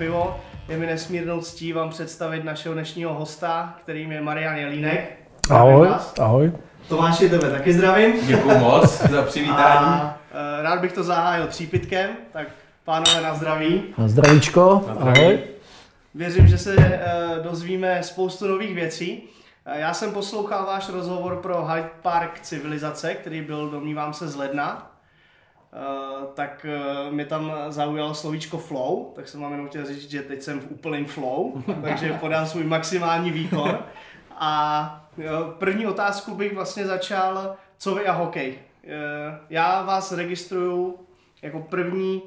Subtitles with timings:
[0.00, 0.40] Pivo.
[0.68, 5.18] Je mi nesmírnou ctí vám představit našeho dnešního hosta, kterým je Marian Jelínek.
[5.50, 5.88] Ahoj,
[6.20, 6.52] ahoj.
[6.88, 8.26] Tomáši, tebe taky zdravím.
[8.26, 9.86] Děkuji moc za přivítání.
[9.86, 10.18] A
[10.58, 12.48] uh, rád bych to zahájil třípitkem, tak
[12.84, 13.82] pánové na zdraví.
[13.98, 15.20] Na zdravíčko, na zdraví.
[15.20, 15.38] ahoj.
[16.14, 19.22] Věřím, že se uh, dozvíme spoustu nových věcí.
[19.66, 24.36] Uh, já jsem poslouchal váš rozhovor pro Hyde Park Civilizace, který byl, domnívám se, z
[24.36, 24.89] ledna.
[25.72, 30.22] Uh, tak uh, mě tam zaujalo slovíčko flow, tak jsem vám jenom chtěl říct, že
[30.22, 33.78] teď jsem v úplném flow, takže podám svůj maximální výkon.
[34.30, 38.58] A jo, první otázku bych vlastně začal, co vy a hokej.
[39.50, 40.98] Já vás registruju
[41.42, 42.22] jako první,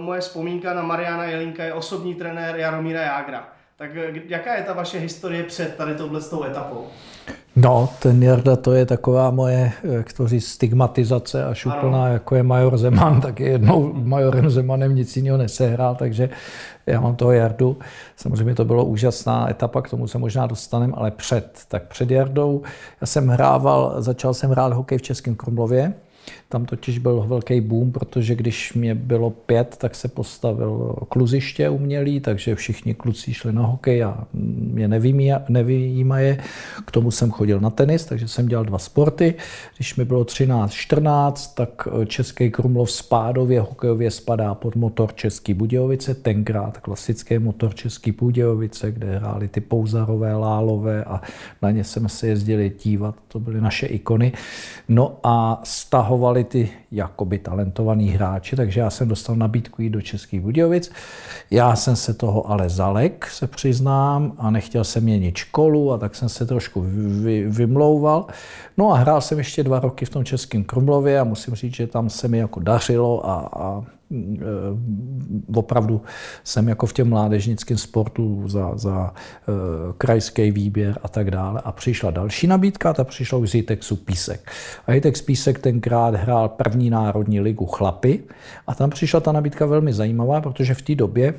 [0.00, 3.48] moje vzpomínka na Mariana Jelinka je osobní trenér Jaromíra Jágra.
[3.76, 3.90] Tak
[4.26, 6.88] jaká je ta vaše historie před tady touhle etapou?
[7.56, 11.76] No, ten Jarda to je taková moje, jak to říct, stigmatizace až ano.
[11.76, 16.30] úplná, jako je Major Zeman, tak jednou Majorem Zemanem nic jiného nesehrál, takže
[16.86, 17.76] já mám toho Jardu.
[18.16, 21.60] Samozřejmě to bylo úžasná etapa, k tomu se možná dostanem, ale před.
[21.68, 22.62] Tak před Jardou
[23.00, 25.92] já jsem hrával, začal jsem hrát hokej v Českém Krumlově,
[26.48, 32.20] tam totiž byl velký boom, protože když mě bylo pět, tak se postavil kluziště umělý,
[32.20, 34.88] takže všichni kluci šli na hokej a mě
[35.48, 36.38] nevyjímaje.
[36.86, 39.34] K tomu jsem chodil na tenis, takže jsem dělal dva sporty.
[39.76, 46.78] Když mi bylo 13-14, tak Český Krumlov spádově hokejově spadá pod motor Český Budějovice, tenkrát
[46.78, 51.20] klasický motor Český Budějovice, kde hráli ty Pouzarové, Lálové a
[51.62, 54.32] na ně jsme se jezdili dívat, to byly naše ikony.
[54.88, 60.00] No a stahovali byli ty jakoby talentovaní hráči, takže já jsem dostal nabídku jít do
[60.00, 60.92] Českých Budějovic.
[61.50, 66.14] Já jsem se toho ale zalek, se přiznám, a nechtěl jsem měnit školu a tak
[66.14, 66.84] jsem se trošku
[67.22, 68.26] vy, vymlouval.
[68.76, 71.86] No a hrál jsem ještě dva roky v tom Českém Krumlově a musím říct, že
[71.86, 73.84] tam se mi jako dařilo a, a
[75.54, 76.00] opravdu
[76.44, 79.54] jsem jako v těm mládežnickém sportu za, za uh,
[79.98, 81.60] krajský výběr a tak dále.
[81.64, 84.50] A přišla další nabídka, ta přišla už z Jitexu Písek.
[84.86, 88.22] A Jitex Písek tenkrát hrál první národní ligu chlapy
[88.66, 91.34] a tam přišla ta nabídka velmi zajímavá, protože v té době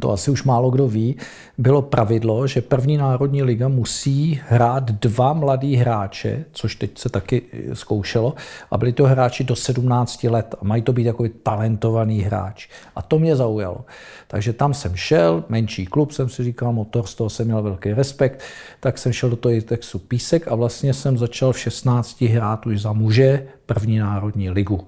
[0.00, 1.16] to asi už málo kdo ví,
[1.58, 7.42] bylo pravidlo, že první národní liga musí hrát dva mladý hráče, což teď se taky
[7.72, 8.34] zkoušelo,
[8.70, 12.68] a byli to hráči do 17 let a mají to být jako talentovaný hráč.
[12.96, 13.84] A to mě zaujalo.
[14.26, 17.92] Takže tam jsem šel, menší klub, jsem si říkal, motor, z toho jsem měl velký
[17.92, 18.40] respekt,
[18.80, 22.80] tak jsem šel do toho Itexu Písek a vlastně jsem začal v 16 hrát už
[22.80, 24.86] za muže první národní ligu.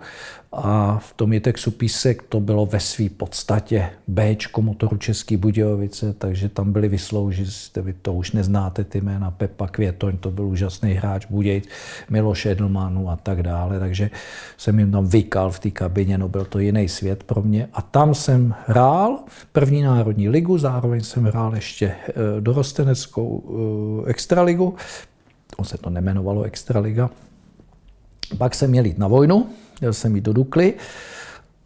[0.53, 6.49] A v tom Jitexu Písek to bylo ve své podstatě B motoru Český Budějovice, takže
[6.49, 7.45] tam byli vyslouži,
[7.83, 11.65] vy to už neznáte, ty jména Pepa Květoň, to byl úžasný hráč, Budějc,
[12.11, 14.11] Miloš Edelmanu a tak dále, takže
[14.57, 17.69] jsem jim tam vykal v té kabině, no byl to jiný svět pro mě.
[17.73, 19.19] A tam jsem hrál
[19.53, 23.43] první národní ligu, zároveň jsem hrál ještě eh, dorosteneckou
[24.07, 24.75] eh, extraligu,
[25.57, 27.11] on se to nemenovalo extraliga,
[28.39, 29.47] pak jsem měl jít na vojnu,
[29.81, 30.75] měl jsem jít do Dukly,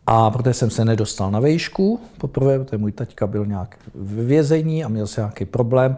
[0.06, 4.84] a protože jsem se nedostal na vejšku, poprvé, protože můj taťka byl nějak v vězení
[4.84, 5.96] a měl se nějaký problém,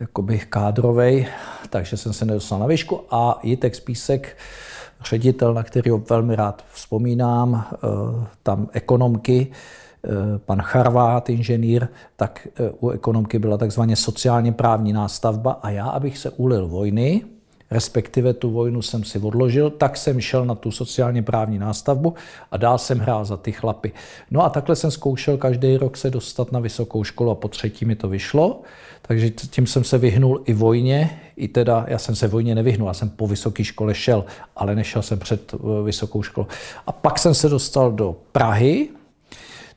[0.00, 1.26] jakoby kádrovej,
[1.70, 4.36] takže jsem se nedostal na výšku a Jitex Písek,
[5.04, 7.78] ředitel, na kterého velmi rád vzpomínám, eh,
[8.42, 15.52] tam ekonomky, eh, pan Charvát, inženýr, tak eh, u ekonomky byla takzvaně sociálně právní nástavba
[15.62, 17.24] a já, abych se ulil vojny,
[17.70, 22.14] respektive tu vojnu jsem si odložil, tak jsem šel na tu sociálně právní nástavbu
[22.50, 23.92] a dál jsem hrál za ty chlapy.
[24.30, 27.84] No a takhle jsem zkoušel každý rok se dostat na vysokou školu a po třetí
[27.84, 28.60] mi to vyšlo,
[29.02, 32.94] takže tím jsem se vyhnul i vojně, i teda, já jsem se vojně nevyhnul, já
[32.94, 34.24] jsem po vysoké škole šel,
[34.56, 36.46] ale nešel jsem před eh, vysokou školou.
[36.86, 38.88] A pak jsem se dostal do Prahy,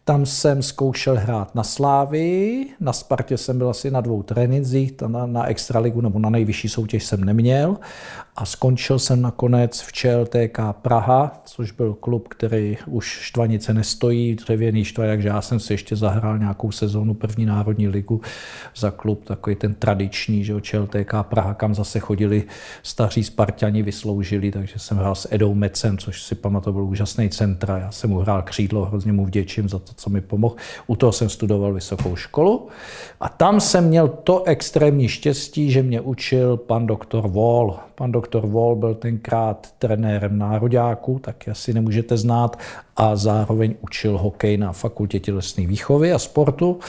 [0.10, 5.26] tam jsem zkoušel hrát na Slávy, na Spartě jsem byl asi na dvou trénincích, na,
[5.26, 7.78] na extraligu nebo na nejvyšší soutěž jsem neměl
[8.40, 14.86] a skončil jsem nakonec v ČLTK Praha, což byl klub, který už štvanice nestojí, dřevěný
[14.86, 18.22] štvaj, takže já jsem si ještě zahrál nějakou sezónu první národní ligu
[18.76, 22.44] za klub, takový ten tradiční, že ČLTK Praha, kam zase chodili
[22.84, 27.78] staří Spartani, vysloužili, takže jsem hrál s Edou Mecem, což si pamatuju, byl úžasný centra,
[27.78, 30.56] já jsem mu hrál křídlo, hrozně mu vděčím za to, co mi pomohl.
[30.88, 32.68] U toho jsem studoval vysokou školu
[33.20, 37.80] a tam jsem měl to extrémní štěstí, že mě učil pan doktor Wall.
[38.00, 42.60] Pan doktor Wall byl tenkrát trenérem nároďáků, tak asi nemůžete znát,
[42.96, 46.80] a zároveň učil hokej na fakultě tělesné výchovy a sportu.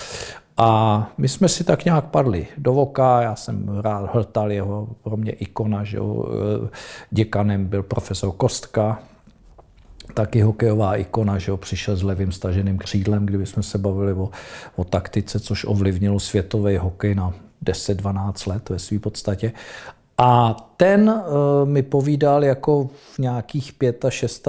[0.56, 5.16] A my jsme si tak nějak padli do voka, já jsem rád hltal jeho, pro
[5.16, 6.24] mě ikona, že jo,
[7.10, 8.98] děkanem byl profesor Kostka,
[10.14, 14.28] taky hokejová ikona, že jo, přišel s levým staženým křídlem, kdyby jsme se bavili o,
[14.76, 17.34] o taktice, což ovlivnilo světový hokej na
[17.64, 19.52] 10-12 let ve své podstatě.
[20.18, 23.72] A ten uh, mi povídal jako v nějakých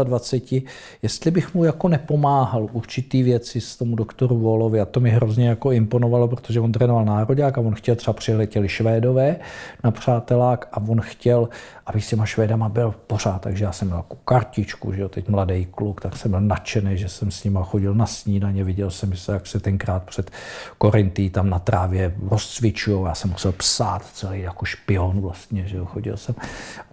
[0.04, 0.64] 25,
[1.02, 5.48] jestli bych mu jako nepomáhal určitý věci s tomu doktoru Volovi a to mi hrozně
[5.48, 9.36] jako imponovalo, protože on trénoval národák a on chtěl, třeba přiletěli Švédové
[9.84, 11.50] na přátelák a on chtěl,
[11.86, 15.30] abych s těma Švédama byl pořád, takže já jsem měl jako kartičku, že jo, teď
[15.30, 19.16] mladý kluk, tak jsem byl nadšený, že jsem s nima chodil na snídaně, viděl jsem
[19.16, 20.32] se, jak se tenkrát před
[20.78, 25.86] Korintý tam na trávě rozcvičují, já jsem musel psát celý jako špion vlastně, že jo,
[25.86, 26.36] chodil jsem.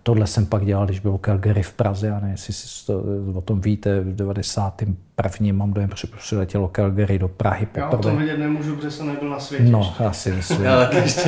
[0.03, 3.03] Tohle jsem pak dělal, když byl Calgary v Praze, já nevím, jestli si to,
[3.35, 5.53] o tom víte, v 91.
[5.53, 7.87] mám dojem, že přiletělo Calgary do Prahy poprvé.
[7.87, 9.65] Já o tom vidět nemůžu, protože jsem nebyl na světě.
[9.65, 10.67] No, já si myslím.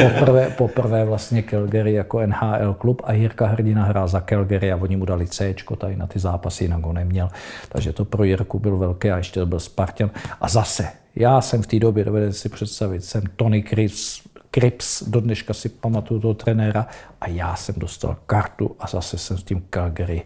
[0.03, 4.97] poprvé, poprvé vlastně Calgary jako NHL klub a Jirka Hrdina hrál za Calgary a oni
[4.97, 7.29] mu dali C tady na ty zápasy, jinak ho neměl.
[7.69, 10.11] Takže to pro Jirku byl velký a ještě to byl Spartan.
[10.41, 15.21] A zase, já jsem v té době, dovedete si představit, jsem Tony Chris, Krips, do
[15.21, 16.87] dneška si pamatuju toho trenéra
[17.21, 20.23] a já jsem dostal kartu a zase jsem s tím Calgary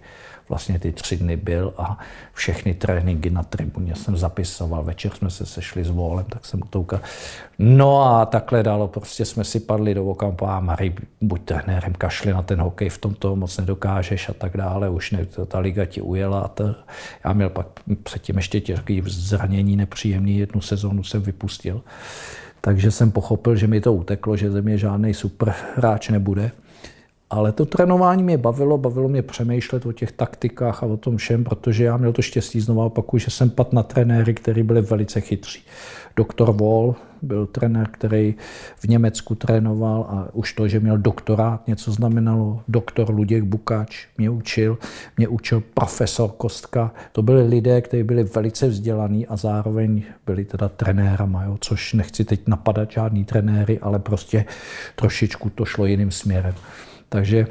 [0.49, 1.99] vlastně ty tři dny byl a
[2.32, 4.85] všechny tréninky na tribuně jsem zapisoval.
[4.85, 7.06] Večer jsme se sešli s Volem, tak jsem to ukázal.
[7.59, 12.32] No a takhle dalo, prostě jsme si padli do okampu a Mari, buď trenérem, kašli
[12.32, 15.85] na ten hokej, v tom to moc nedokážeš a tak dále, už ne, ta liga
[15.85, 16.41] ti ujela.
[16.41, 16.75] A to,
[17.25, 17.67] já měl pak
[18.03, 21.82] předtím ještě těžký zranění nepříjemný, jednu sezónu jsem vypustil.
[22.64, 26.50] Takže jsem pochopil, že mi to uteklo, že ze mě žádný super hráč nebude.
[27.34, 31.44] Ale to trénování mě bavilo, bavilo mě přemýšlet o těch taktikách a o tom všem,
[31.44, 35.20] protože já měl to štěstí znovu opakuju, že jsem pat na trenéry, kteří byli velice
[35.20, 35.62] chytří.
[36.16, 38.34] Doktor Wall byl trenér, který
[38.76, 42.60] v Německu trénoval a už to, že měl doktorát, něco znamenalo.
[42.69, 44.78] Doktor Luděk Bukáč mě učil,
[45.16, 46.92] mě učil profesor Kostka.
[47.12, 52.25] To byli lidé, kteří byli velice vzdělaní a zároveň byli teda trenérama, jo, což nechci
[52.25, 54.44] teď napadat žádný trenéry, ale prostě
[54.96, 56.54] trošičku to šlo jiným směrem.
[57.08, 57.46] Takže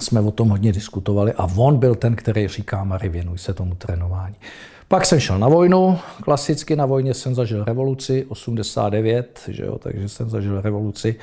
[0.00, 3.74] jsme o tom hodně diskutovali a on byl ten, který říká, Mari, věnuj se tomu
[3.74, 4.34] trénování.
[4.88, 10.08] Pak jsem šel na vojnu, klasicky na vojně jsem zažil revoluci, 89, že jo, takže
[10.08, 11.16] jsem zažil revoluci,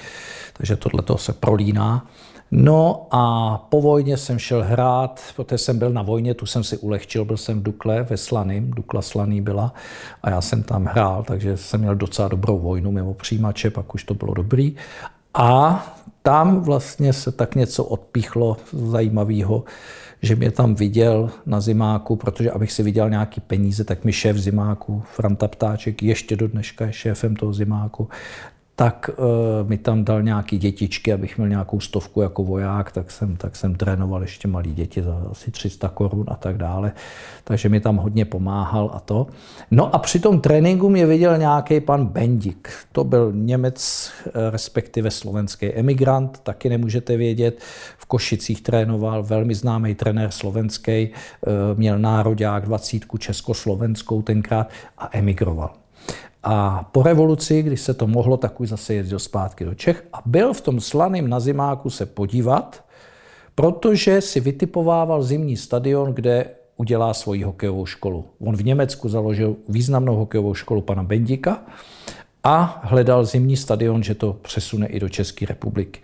[0.53, 2.07] takže tohle to se prolíná.
[2.51, 6.77] No a po vojně jsem šel hrát, protože jsem byl na vojně, tu jsem si
[6.77, 9.73] ulehčil, byl jsem v Dukle ve Slaným, Dukla Slaný byla
[10.23, 14.03] a já jsem tam hrál, takže jsem měl docela dobrou vojnu mimo přijímače, pak už
[14.03, 14.75] to bylo dobrý.
[15.39, 15.85] A
[16.21, 19.63] tam vlastně se tak něco odpíchlo zajímavého,
[20.21, 24.37] že mě tam viděl na zimáku, protože abych si viděl nějaký peníze, tak mi šéf
[24.37, 28.09] zimáku, Franta Ptáček, ještě do dneška je šéfem toho zimáku,
[28.79, 33.35] tak uh, mi tam dal nějaký dětičky, abych měl nějakou stovku jako voják, tak jsem,
[33.35, 36.91] tak jsem trénoval ještě malý děti za asi 300 korun a tak dále.
[37.43, 39.27] Takže mi tam hodně pomáhal a to.
[39.71, 42.69] No a při tom tréninku mě viděl nějaký pan Bendik.
[42.91, 47.59] To byl Němec, eh, respektive slovenský emigrant, taky nemůžete vědět.
[47.97, 51.09] V Košicích trénoval, velmi známý trenér slovenský, eh,
[51.75, 55.86] měl národák 20 československou tenkrát a emigroval.
[56.43, 60.21] A po revoluci, když se to mohlo, tak už zase jezdil zpátky do Čech a
[60.25, 62.83] byl v tom slaném na zimáku se podívat,
[63.55, 66.45] protože si vytipovával zimní stadion, kde
[66.77, 68.25] udělá svoji hokejovou školu.
[68.39, 71.61] On v Německu založil významnou hokejovou školu pana Bendika
[72.43, 75.99] a hledal zimní stadion, že to přesune i do České republiky.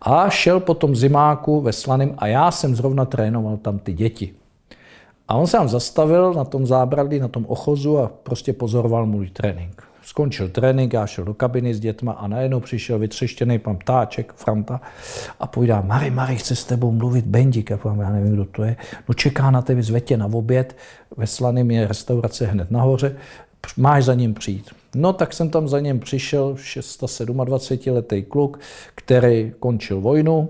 [0.00, 4.34] A šel po tom zimáku ve Slaném a já jsem zrovna trénoval tam ty děti.
[5.28, 9.30] A on se tam zastavil na tom zábradlí, na tom ochozu a prostě pozoroval můj
[9.30, 9.82] trénink.
[10.02, 14.80] Skončil trénink, já šel do kabiny s dětma a najednou přišel vytřeštěný pan Ptáček, Franta,
[15.40, 17.70] a povídá, Mari, Mari, chce s tebou mluvit Bendík.
[17.70, 18.76] Já povím, já nevím, kdo to je.
[19.08, 20.76] No čeká na tebe, zvetě na oběd,
[21.16, 23.16] ve Slaným je restaurace hned nahoře,
[23.76, 24.70] máš za ním přijít.
[24.94, 27.40] No tak jsem tam za ním přišel, 627
[27.90, 28.60] letý kluk,
[28.94, 30.48] který končil vojnu,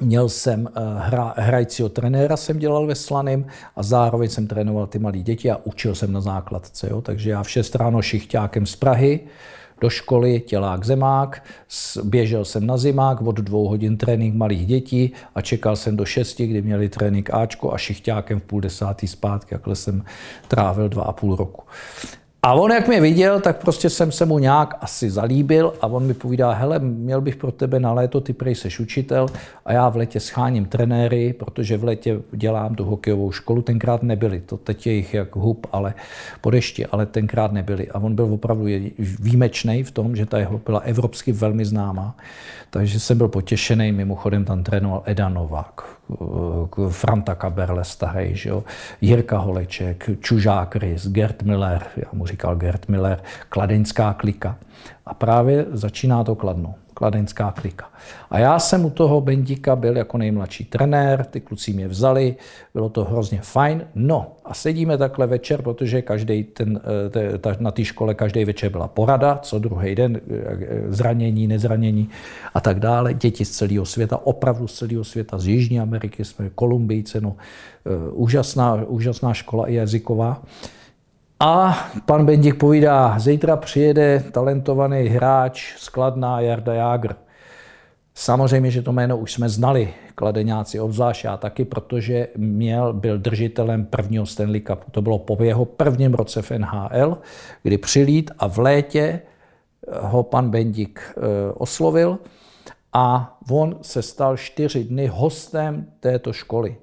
[0.00, 3.46] Měl jsem eh, hra, hrajícího trenéra, jsem dělal ve Slaným
[3.76, 6.88] a zároveň jsem trénoval ty malé děti a učil jsem na základce.
[6.90, 7.00] Jo?
[7.00, 9.20] Takže já v 6 ráno šichťákem z Prahy
[9.80, 11.44] do školy, tělák zemák,
[12.02, 16.46] běžel jsem na zimák, od dvou hodin trénink malých dětí a čekal jsem do šesti,
[16.46, 20.04] kdy měli trénink Ačko a šichťákem v půl desátý zpátky, jakhle jsem
[20.48, 21.62] trávil dva a půl roku.
[22.44, 26.06] A on, jak mě viděl, tak prostě jsem se mu nějak asi zalíbil a on
[26.06, 29.26] mi povídá, hele, měl bych pro tebe na léto, ty prej seš učitel
[29.64, 34.40] a já v létě scháním trenéry, protože v létě dělám tu hokejovou školu, tenkrát nebyli,
[34.40, 35.94] to teď je jich jak hub, ale
[36.40, 37.90] po dešti, ale tenkrát nebyli.
[37.90, 38.64] A on byl opravdu
[38.98, 42.16] výjimečný v tom, že ta jeho byla evropsky velmi známá,
[42.70, 45.82] takže jsem byl potěšený, mimochodem tam trénoval Eda Novák
[46.88, 48.64] Franta Kaberle starý, že jo?
[49.00, 54.56] Jirka Holeček, Čužák Rys, Gert Miller, já mu říkal Gert Miller, Kladeňská klika.
[55.06, 56.74] A právě začíná to kladno.
[56.94, 57.86] Kladenská klika.
[58.30, 62.36] A já jsem u toho Bendika byl jako nejmladší trenér, ty kluci mě vzali,
[62.74, 63.86] bylo to hrozně fajn.
[63.94, 66.80] No a sedíme takhle večer, protože každý ten,
[67.16, 72.08] eh, na té škole každý večer byla porada, co druhý den, eh, zranění, nezranění
[72.54, 73.14] a tak dále.
[73.14, 77.36] Děti z celého světa, opravdu z celého světa, z Jižní Ameriky jsme Kolumbijce, no,
[77.86, 80.42] eh, úžasná, úžasná škola i jazyková.
[81.40, 87.14] A pan Bendik povídá, zítra přijede talentovaný hráč skladná Jarda Jágr.
[88.14, 93.86] Samozřejmě, že to jméno už jsme znali, kladeňáci obzvlášť já taky, protože měl, byl držitelem
[93.86, 94.90] prvního Stanley Cupu.
[94.90, 97.18] To bylo po jeho prvním roce v NHL,
[97.62, 99.20] kdy přilít a v létě
[100.00, 101.20] ho pan Bendik eh,
[101.54, 102.18] oslovil
[102.92, 106.76] a on se stal čtyři dny hostem této školy.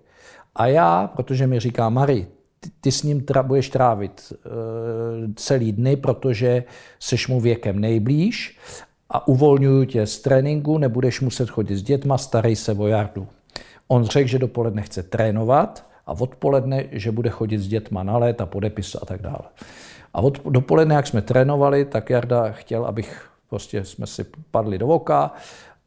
[0.55, 2.27] A já, protože mi říká Mari,
[2.81, 4.51] ty, s ním tra, budeš trávit uh,
[5.35, 6.63] celý dny, protože
[6.99, 8.57] seš mu věkem nejblíž
[9.09, 13.27] a uvolňuju tě z tréninku, nebudeš muset chodit s dětma, starej se o Jardu.
[13.87, 18.41] On řekl, že dopoledne chce trénovat a odpoledne, že bude chodit s dětma na let
[18.41, 19.49] a podepisu a tak dále.
[20.13, 24.87] A od, dopoledne, jak jsme trénovali, tak Jarda chtěl, abych prostě jsme si padli do
[24.87, 25.31] voka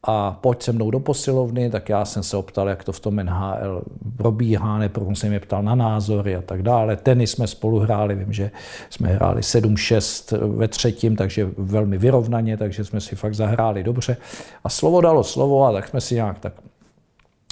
[0.07, 3.15] a pojď se mnou do posilovny, tak já jsem se optal, jak to v tom
[3.15, 3.81] NHL
[4.17, 6.95] probíhá, neprve jsem je ptal na názory a tak dále.
[6.95, 8.51] Tenis jsme spolu hráli, vím, že
[8.89, 14.17] jsme hráli 7-6 ve třetím, takže velmi vyrovnaně, takže jsme si fakt zahráli dobře.
[14.63, 16.53] A slovo dalo slovo a tak jsme si nějak tak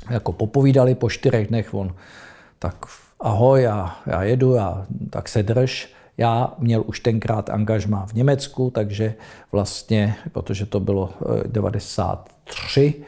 [0.10, 1.96] jako popovídali po čtyřech dnech, on
[2.60, 2.76] tak
[3.20, 5.94] ahoj, já, já jedu, a tak se drž.
[6.18, 9.16] Já měl už tenkrát angažmá v Německu, takže
[9.52, 11.10] vlastně, protože to bylo
[11.46, 13.04] 93, eh,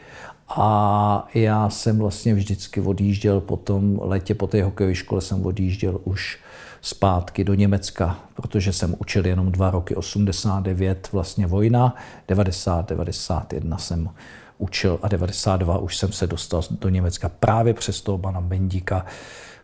[0.48, 6.00] a já jsem vlastně vždycky odjížděl po tom letě, po té hokejové škole jsem odjížděl
[6.04, 6.38] už
[6.80, 11.94] zpátky do Německa, protože jsem učil jenom dva roky, 89 vlastně vojna,
[12.28, 14.10] 90, 91 jsem
[14.58, 19.06] učil a 92 už jsem se dostal do Německa právě přes toho pana Bendika,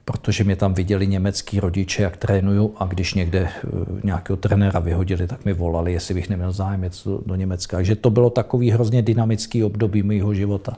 [0.05, 3.69] protože mě tam viděli německý rodiče, jak trénuju a když někde eh,
[4.05, 7.77] nějakého trenéra vyhodili, tak mi volali, jestli bych neměl zájem do, do Německa.
[7.77, 10.77] Takže to bylo takový hrozně dynamický období mého života.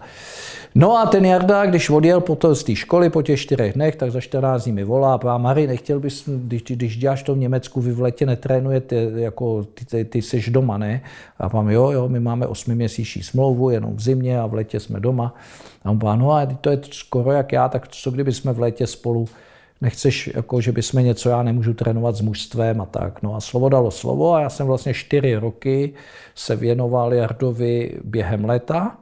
[0.74, 3.96] No a ten Jarda, když odjel po to, z té školy po těch čtyřech dnech,
[3.96, 7.38] tak za 14 dní mi volá a Mari, nechtěl bys, když, když děláš to v
[7.38, 11.00] Německu, vy v letě netrénujete, jako ty, ty, ty jsi doma, ne?
[11.38, 15.00] A mám, jo, jo, my máme osmiměsíční smlouvu, jenom v zimě a v letě jsme
[15.00, 15.34] doma.
[15.84, 18.60] A on říká, no a to je skoro jak já, tak co kdyby jsme v
[18.60, 19.28] létě spolu
[19.80, 23.22] nechceš, jako, že bychom něco, já nemůžu trénovat s mužstvem a tak.
[23.22, 25.94] No a slovo dalo slovo a já jsem vlastně čtyři roky
[26.34, 28.96] se věnoval Jardovi během léta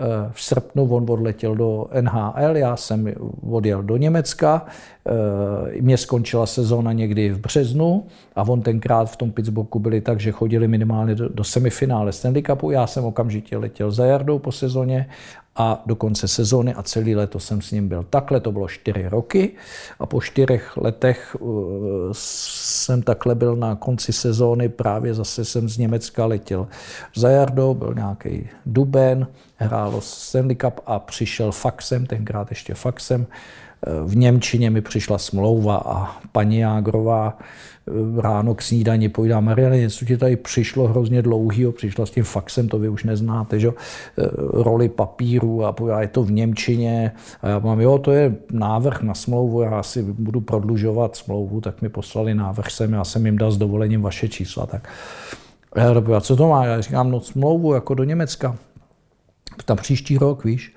[0.00, 3.12] Eh, v srpnu on odletěl do NHL, já jsem
[3.50, 4.66] odjel do Německa,
[5.06, 8.04] eh, mě skončila sezóna někdy v březnu
[8.36, 12.42] a on tenkrát v tom Pittsburghu byli tak, že chodili minimálně do, do semifinále Stanley
[12.42, 12.70] Cupu.
[12.70, 15.08] Já jsem okamžitě letěl za Jardou po sezóně
[15.56, 18.06] a do konce sezóny a celý leto jsem s ním byl.
[18.10, 19.50] Takhle to bylo čtyři roky
[19.98, 25.78] a po čtyřech letech uh, jsem takhle byl na konci sezóny, právě zase jsem z
[25.78, 26.68] Německa letěl
[27.16, 29.26] za Jardou, byl nějaký duben,
[29.56, 33.26] hrálo Stanley Cup a přišel faxem, tenkrát ještě faxem,
[34.04, 40.04] v Němčině mi přišla smlouva a paní Jágrová eh, ráno k snídani povídá, Mariane, něco
[40.04, 43.68] ti tady přišlo hrozně dlouhýho, přišla s tím faxem, to vy už neznáte, že?
[43.68, 43.72] Eh,
[44.52, 47.12] roli papíru a povídá, je to v Němčině.
[47.42, 51.82] A já mám, jo, to je návrh na smlouvu, já si budu prodlužovat smlouvu, tak
[51.82, 54.66] mi poslali návrh sem, já jsem jim dal s dovolením vaše čísla.
[54.66, 54.88] Tak.
[55.72, 56.66] A já a co to má?
[56.66, 58.56] Já říkám, no smlouvu jako do Německa.
[59.64, 60.74] Tam příští rok, víš.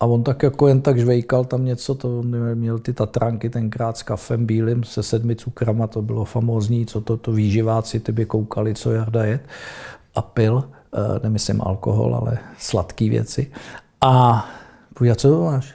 [0.00, 2.22] A on tak jako jen tak žvejkal tam něco, to
[2.54, 7.16] měl ty tatranky tenkrát s kafem bílým se sedmi cukrama, to bylo famózní, co to,
[7.16, 9.40] to výživáci tebe koukali, co Jarda je.
[10.14, 13.52] A pil, eh, nemyslím alkohol, ale sladké věci.
[14.00, 14.44] A
[14.94, 15.74] půjde, co to máš?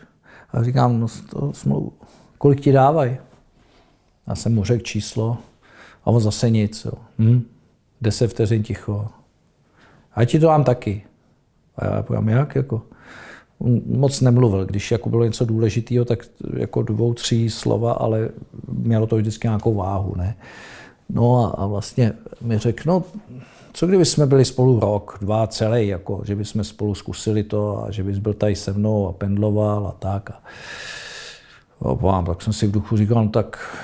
[0.54, 1.94] A říkám, no to smlouvu.
[2.38, 3.18] Kolik ti dávají?
[4.28, 5.38] Já jsem mu řekl číslo
[6.06, 6.86] a on zase nic.
[6.86, 6.94] Jo.
[7.20, 7.46] Hm?
[8.02, 9.08] Deset vteřin ticho.
[10.16, 11.06] A ti to mám taky.
[11.76, 12.82] A já povím, jak jako?
[13.86, 14.66] Moc nemluvil.
[14.66, 16.26] Když jako bylo něco důležitého, tak
[16.58, 18.30] jako dvou, tří slova, ale
[18.68, 20.14] mělo to vždycky nějakou váhu.
[20.16, 20.36] Ne?
[21.10, 23.04] No a, a vlastně mi řekl, no,
[23.74, 27.92] co kdyby jsme byli spolu rok, dva celý, jako, že bychom spolu zkusili to a
[27.92, 30.32] že bys byl tady se mnou a pendloval a tak.
[30.32, 30.44] A
[31.82, 33.78] vám, tak jsem si v duchu říkal, no tak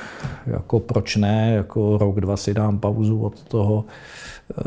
[0.47, 4.63] jako proč ne, jako rok, dva si dám pauzu od toho eh,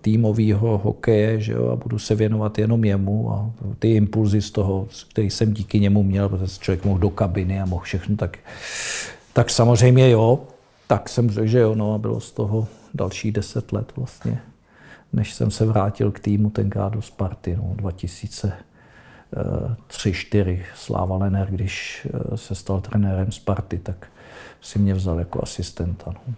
[0.00, 4.88] týmového hokeje, že jo, a budu se věnovat jenom jemu a ty impulzy z toho,
[5.10, 8.38] který jsem díky němu měl, protože člověk mohl do kabiny a mohl všechno, tak,
[9.32, 10.40] tak samozřejmě jo,
[10.86, 14.40] tak jsem řekl, že jo, no a bylo z toho další deset let vlastně,
[15.12, 18.52] než jsem se vrátil k týmu tenkrát do Sparty, no, 2000
[19.86, 24.06] tři, čtyři Sláva Lener, když eh, se stal trenérem Sparty, tak
[24.60, 26.04] si mě vzal jako asistenta.
[26.06, 26.34] No.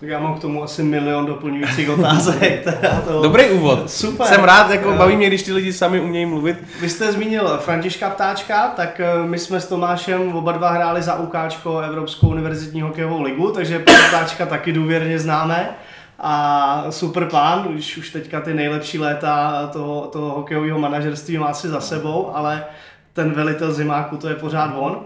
[0.00, 2.64] Tak já mám k tomu asi milion doplňujících otázek.
[3.06, 3.22] to...
[3.22, 3.90] Dobrý úvod.
[3.90, 4.26] Super.
[4.26, 6.56] Jsem rád, jako baví mě, když ty lidi sami umějí mluvit.
[6.80, 11.18] Vy jste zmínil Františka Ptáčka, tak eh, my jsme s Tomášem oba dva hráli za
[11.18, 15.70] UKčko Evropskou univerzitní hokejovou ligu, takže Ptáčka taky důvěrně známe
[16.18, 21.68] a super pán, už, už teďka ty nejlepší léta toho, toho hokejového manažerství má si
[21.68, 22.64] za sebou, ale
[23.12, 25.02] ten velitel zimáku, to je pořád on.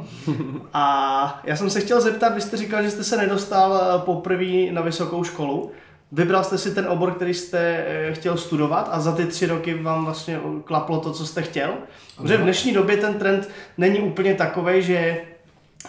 [0.73, 4.73] A já jsem se chtěl zeptat, vy jste říkal, že jste se nedostal eh, poprvé
[4.73, 5.71] na vysokou školu.
[6.13, 9.75] Vybral jste si ten obor, který jste eh, chtěl studovat a za ty tři roky
[9.75, 11.71] vám vlastně klaplo to, co jste chtěl?
[12.17, 15.21] Protože v dnešní době ten trend není úplně takový, že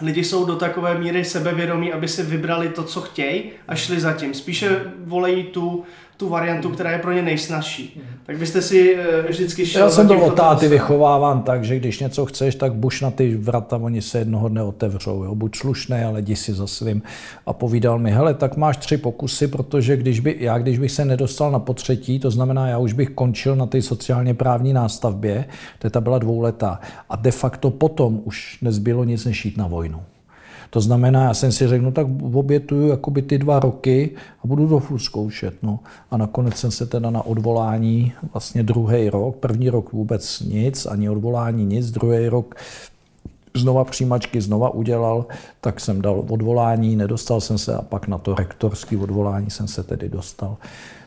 [0.00, 4.12] lidi jsou do takové míry sebevědomí, aby si vybrali to, co chtějí a šli za
[4.12, 4.34] tím.
[4.34, 5.84] Spíše volejí tu
[6.16, 8.00] tu variantu, která je pro ně nejsnažší.
[8.26, 9.82] Tak byste si eh, vždycky šel...
[9.82, 13.36] Já jsem to od táty vychováván tak, že když něco chceš, tak buš na ty
[13.36, 15.24] vrata, oni se jednoho dne otevřou.
[15.24, 15.34] Jo?
[15.34, 17.02] Buď slušný, ale jdi si za svým.
[17.46, 21.04] A povídal mi, hele, tak máš tři pokusy, protože když by, já když bych se
[21.04, 25.44] nedostal na potřetí, to znamená, já už bych končil na té sociálně právní nástavbě,
[25.78, 26.80] to ta byla dvouletá.
[27.10, 30.00] A de facto potom už nezbylo nic než jít na vojnu.
[30.74, 34.10] To znamená, já jsem si řekl, no tak obětuju jakoby ty dva roky
[34.44, 35.54] a budu to furt zkoušet.
[35.62, 35.80] No.
[36.10, 41.10] A nakonec jsem se teda na odvolání vlastně druhý rok, první rok vůbec nic, ani
[41.10, 42.54] odvolání nic, druhý rok
[43.56, 45.26] znova přijímačky znova udělal,
[45.60, 49.82] tak jsem dal odvolání, nedostal jsem se a pak na to rektorské odvolání jsem se
[49.82, 50.56] tedy dostal.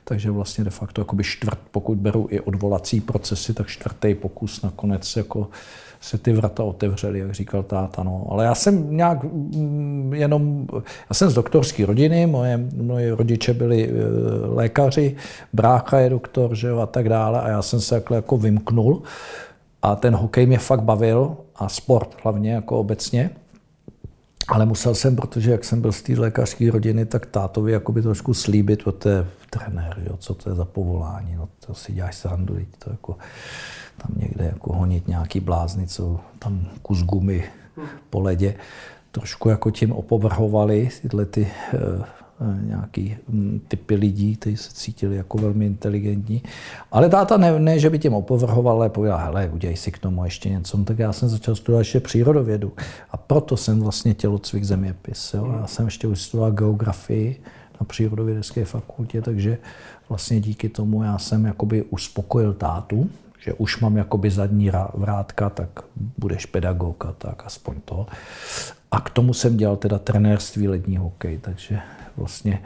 [0.04, 5.16] Takže vlastně de facto jakoby čtvrt, pokud beru i odvolací procesy, tak čtvrtý pokus nakonec
[5.16, 5.48] jako
[6.02, 8.04] se ty vrata otevřely, jak říkal táta.
[8.04, 8.28] No.
[8.30, 10.68] Ale já jsem nějak mm, jenom,
[11.10, 13.94] já jsem z doktorské rodiny, moje, moje rodiče byli e,
[14.48, 15.16] lékaři,
[15.54, 19.02] brácha je doktor, že jo, a tak dále a já jsem se takhle jako vymknul
[19.82, 23.30] a ten hokej mě fakt bavil a sport hlavně jako obecně.
[24.48, 28.34] Ale musel jsem, protože jak jsem byl z té lékařské rodiny, tak tátovi jakoby trošku
[28.34, 32.58] slíbit, to je trenér, jo, co to je za povolání, no to si děláš srandu,
[32.80, 33.18] to jako,
[33.98, 37.44] tam někde jako honit nějaký blázny, co tam kus gumy
[38.10, 38.56] po ledě.
[39.12, 42.06] Trošku jako tím opovrhovali tyhle ty uh,
[42.62, 46.44] nějaký um, typy lidí, kteří se cítili jako velmi inteligentní.
[46.92, 50.26] Ale táta ne, ne že by tím opovrhoval, ale pověděl, hele, udělej si k tomu
[50.26, 50.78] ještě něco.
[50.78, 52.74] No, tak já jsem začal studovat ještě přírodovědu.
[53.12, 55.34] A proto jsem vlastně tělocvik zeměpis.
[55.34, 55.56] Jo.
[55.62, 57.42] Já jsem ještě studoval geografii
[57.82, 59.58] na přírodovědecké fakultě, takže
[60.10, 65.70] vlastně díky tomu já jsem jakoby uspokojil tátu, že už mám jakoby zadní vrátka, tak
[66.18, 68.08] budeš pedagog a tak aspoň to.
[68.92, 71.80] A k tomu jsem dělal teda trenérství lední hokej, takže
[72.18, 72.62] vlastně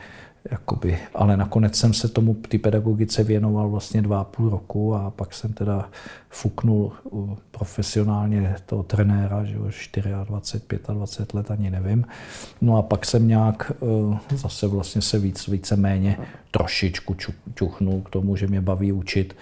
[0.51, 5.09] jakoby, ale nakonec jsem se tomu ty pedagogice věnoval vlastně dva a půl roku a
[5.09, 5.89] pak jsem teda
[6.29, 6.91] fuknul
[7.51, 9.89] profesionálně toho trenéra, že už
[10.23, 12.05] 24, 25 let, ani nevím.
[12.61, 13.71] No a pak jsem nějak
[14.31, 16.17] e, zase vlastně se víc, víceméně
[16.51, 17.15] trošičku
[17.55, 19.35] čuchnul k tomu, že mě baví učit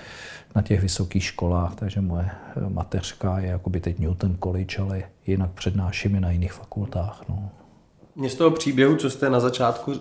[0.56, 5.50] na těch vysokých školách, takže moje e, mateřka je jakoby teď Newton College, ale jinak
[5.52, 7.22] přednáším i na jiných fakultách.
[7.30, 7.50] No.
[8.16, 9.96] Mě z toho příběhu, co jste na začátku e,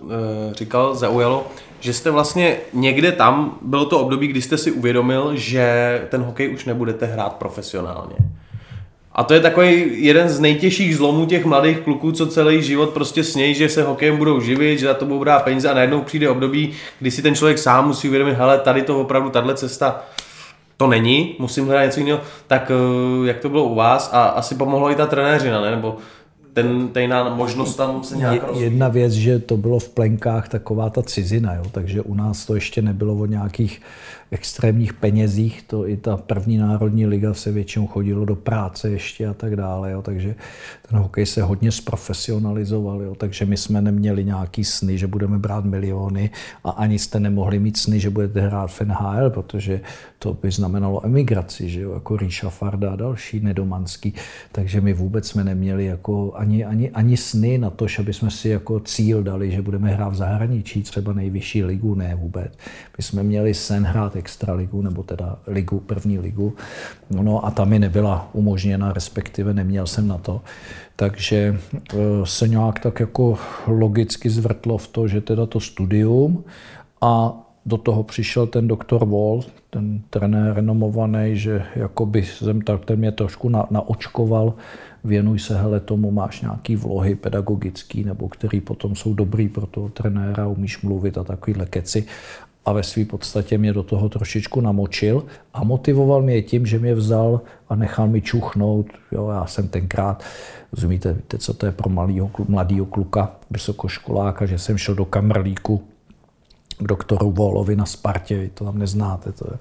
[0.55, 1.47] říkal, zaujalo,
[1.81, 6.55] že jste vlastně někde tam, bylo to období, kdy jste si uvědomil, že ten hokej
[6.55, 8.17] už nebudete hrát profesionálně.
[9.13, 13.25] A to je takový jeden z nejtěžších zlomů těch mladých kluků, co celý život prostě
[13.25, 16.31] snějí, že se hokejem budou živit, že za to budou brát peníze a najednou přijde
[16.31, 20.05] období, kdy si ten člověk sám musí uvědomit, hele, tady to opravdu, tahle cesta
[20.79, 22.21] to není, musím hledat něco jiného.
[22.47, 25.71] Tak eh, jak to bylo u vás a asi pomohlo i ta trenéřina, ne?
[25.71, 25.97] Nebo
[26.62, 30.90] ten, ten možnost tam se nějak je, Jedna věc, že to bylo v plenkách taková
[30.90, 33.81] ta cizina, jo, takže u nás to ještě nebylo o nějakých
[34.31, 39.35] extrémních penězích, to i ta první národní liga se většinou chodilo do práce ještě a
[39.35, 40.35] tak dále, jo, takže
[40.88, 45.64] ten hokej se hodně zprofesionalizoval, jo, takže my jsme neměli nějaký sny, že budeme brát
[45.64, 46.31] miliony
[46.64, 49.81] a ani jste nemohli mít sny, že budete hrát v NHL, protože
[50.18, 54.14] to by znamenalo emigraci, že jo, jako Ríša Farda a další nedomanský,
[54.53, 58.31] takže my vůbec jsme neměli jako ani ani, ani, ani sny na to, aby jsme
[58.31, 62.53] si jako cíl dali, že budeme hrát v zahraničí, třeba nejvyšší ligu, ne vůbec.
[62.99, 66.55] My jsme měli sen hrát extraligu, nebo teda ligu, první ligu,
[67.11, 70.41] no a ta mi nebyla umožněna, respektive neměl jsem na to.
[70.97, 76.45] Takže eh, se nějak tak jako logicky zvrtlo v to, že teda to studium
[77.01, 82.99] a do toho přišel ten doktor Wall, ten trenér renomovaný, že jakoby jsem tak, ten
[82.99, 84.55] mě trošku na, naočkoval,
[85.09, 89.88] věnuj se hele tomu, máš nějaký vlohy pedagogický, nebo který potom jsou dobrý pro toho
[89.88, 92.07] trenéra, umíš mluvit a takovýhle keci.
[92.64, 96.94] A ve své podstatě mě do toho trošičku namočil a motivoval mě tím, že mě
[96.94, 98.87] vzal a nechal mi čuchnout.
[99.12, 100.25] Jo, já jsem tenkrát,
[100.73, 105.83] rozumíte, víte, co to je pro malýho, mladýho kluka, vysokoškoláka, že jsem šel do kamrlíku
[106.79, 109.59] k doktoru Volovi na Spartě, vy to tam neznáte, to je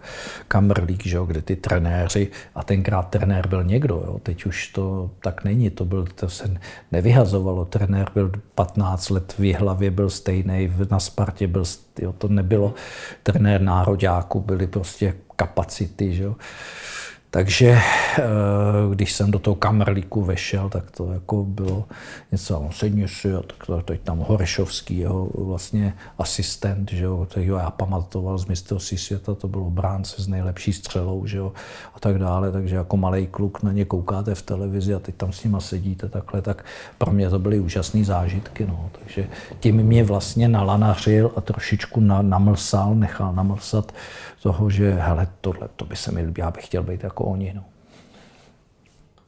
[0.48, 5.12] Kamrlík, že jo, kde ty trenéři, a tenkrát trenér byl někdo, jo, teď už to
[5.20, 6.58] tak není, to, byl, to se
[6.92, 11.64] nevyhazovalo, trenér byl 15 let v hlavě byl stejný, na Spartě byl,
[12.02, 12.74] jo, to nebylo
[13.24, 16.36] trenér nároďáku, byly prostě kapacity, že jo.
[17.32, 18.24] Takže eh,
[18.94, 21.86] když jsem do toho kamerlíku vešel, tak to jako bylo
[22.32, 27.28] něco, on sedni si, a tak to, teď tam Horešovský, jeho vlastně asistent, že jo,
[27.36, 31.52] jo, já pamatoval z mistrovství světa, to bylo bránce s nejlepší střelou, že jo,
[31.96, 35.32] a tak dále, takže jako malý kluk na ně koukáte v televizi a teď tam
[35.32, 36.66] s nima sedíte takhle, tak
[36.98, 39.28] pro mě to byly úžasné zážitky, no, takže
[39.60, 43.92] tím mě vlastně nalanařil a trošičku na, namlsal, nechal namlsat
[44.44, 47.54] toho, že hele, tohle, to by se mi líbilo, já bych chtěl být jako oni.
[47.56, 47.64] No.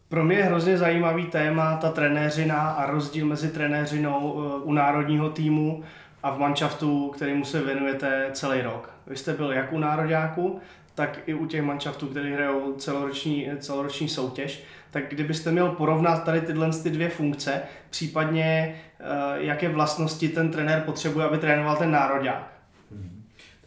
[0.09, 5.29] Pro mě je hrozně zajímavý téma ta trenéřina a rozdíl mezi trenéřinou eh, u národního
[5.29, 5.83] týmu
[6.23, 8.93] a v manšaftu, kterému se věnujete celý rok.
[9.07, 10.59] Vy jste byl jak u nároďáku,
[10.95, 14.63] tak i u těch manšaftů, které hrajou celoroční, celoroční soutěž.
[14.91, 19.03] Tak kdybyste měl porovnat tady tyhle ty dvě funkce, případně eh,
[19.35, 22.58] jaké vlastnosti ten trenér potřebuje, aby trénoval ten nároďák?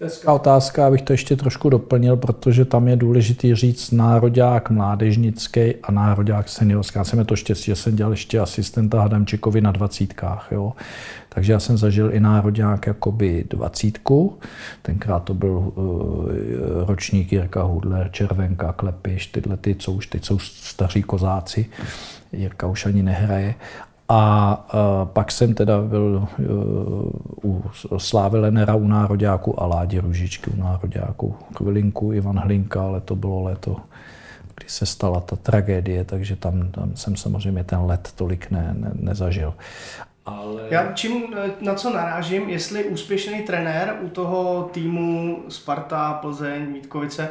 [0.03, 5.93] Hezká otázka, abych to ještě trošku doplnil, protože tam je důležitý říct nároďák mládežnický a
[5.93, 6.99] nároďák seniorský.
[6.99, 10.49] Já jsem to štěstí, že jsem dělal ještě asistenta Hadamčikovi na dvacítkách.
[10.51, 10.73] Jo.
[11.29, 14.39] Takže já jsem zažil i nároďák jakoby dvacítku.
[14.83, 16.31] Tenkrát to byl uh,
[16.87, 21.67] ročník Jirka Hudler, Červenka, Klepiš, tyhle ty, co už teď jsou staří kozáci.
[22.33, 23.55] Jirka už ani nehraje.
[24.15, 24.67] A
[25.05, 26.43] pak jsem teda byl e,
[27.43, 27.63] u
[27.99, 31.37] Slávy Lenera u Nároďáku a Ládě Ružičky u Nároďáku.
[31.57, 33.77] Chvilinku Ivan Hlinka, ale to bylo léto,
[34.57, 38.91] kdy se stala ta tragédie, takže tam, tam jsem samozřejmě ten let tolik ne, ne,
[38.95, 39.55] nezažil.
[40.27, 40.63] Ale...
[40.71, 47.29] Já čím, na co narážím, jestli úspěšný trenér u toho týmu Sparta, Plzeň, Vítkovice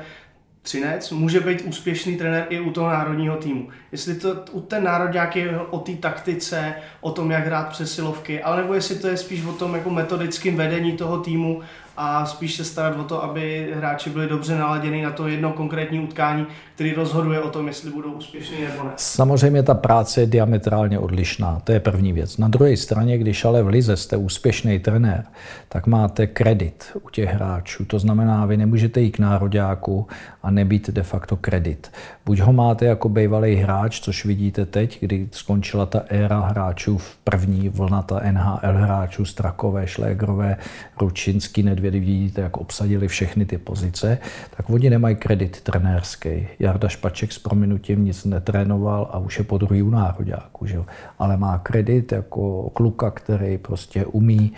[0.64, 3.70] Třinec může být úspěšný trenér i u toho národního týmu.
[3.92, 8.62] Jestli to u ten národňák je o té taktice, o tom, jak hrát přesilovky, ale
[8.62, 11.62] nebo jestli to je spíš o tom jako metodickém vedení toho týmu
[12.04, 16.00] a spíš se starat o to, aby hráči byli dobře naladěni na to jedno konkrétní
[16.00, 18.90] utkání, který rozhoduje o tom, jestli budou úspěšní nebo ne.
[18.96, 22.38] Samozřejmě ta práce je diametrálně odlišná, to je první věc.
[22.38, 25.24] Na druhé straně, když ale v Lize jste úspěšný trenér,
[25.70, 27.86] tak máte kredit u těch hráčů.
[27.86, 30.08] To znamená, vy nemůžete jít k nároďáku
[30.44, 31.92] a nebýt de facto kredit.
[32.26, 37.18] Buď ho máte jako bývalý hráč, což vidíte teď, kdy skončila ta éra hráčů v
[37.24, 40.58] první vlna, ta NHL hráčů, Strakové, Šlégrové,
[41.00, 44.18] Ručinský, Nedvědy, vidíte, jak obsadili všechny ty pozice,
[44.58, 46.48] tak oni nemají kredit trenérský.
[46.60, 50.84] Jarda Špaček s prominutím nic netrénoval a už je po druhý u nároďáku, že
[51.20, 54.54] ale má kredit jako kluka, který prostě umí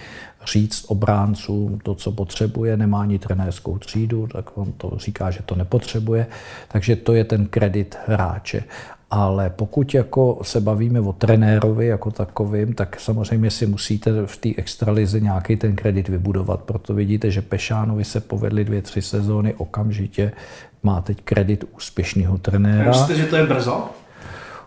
[0.46, 5.56] říct obráncům to, co potřebuje, nemá ani trenérskou třídu, tak on to říká, že to
[5.56, 6.28] nepotřebuje,
[6.68, 8.64] takže to je ten kredit hráče.
[9.16, 14.50] Ale pokud jako se bavíme o trenérovi jako takovým, tak samozřejmě si musíte v té
[14.58, 16.62] extralize nějaký ten kredit vybudovat.
[16.62, 20.32] Proto vidíte, že Pešánovi se povedly dvě, tři sezóny okamžitě.
[20.84, 22.92] Má teď kredit úspěšného trenéra.
[22.92, 23.90] Myslíte, že to je brzo?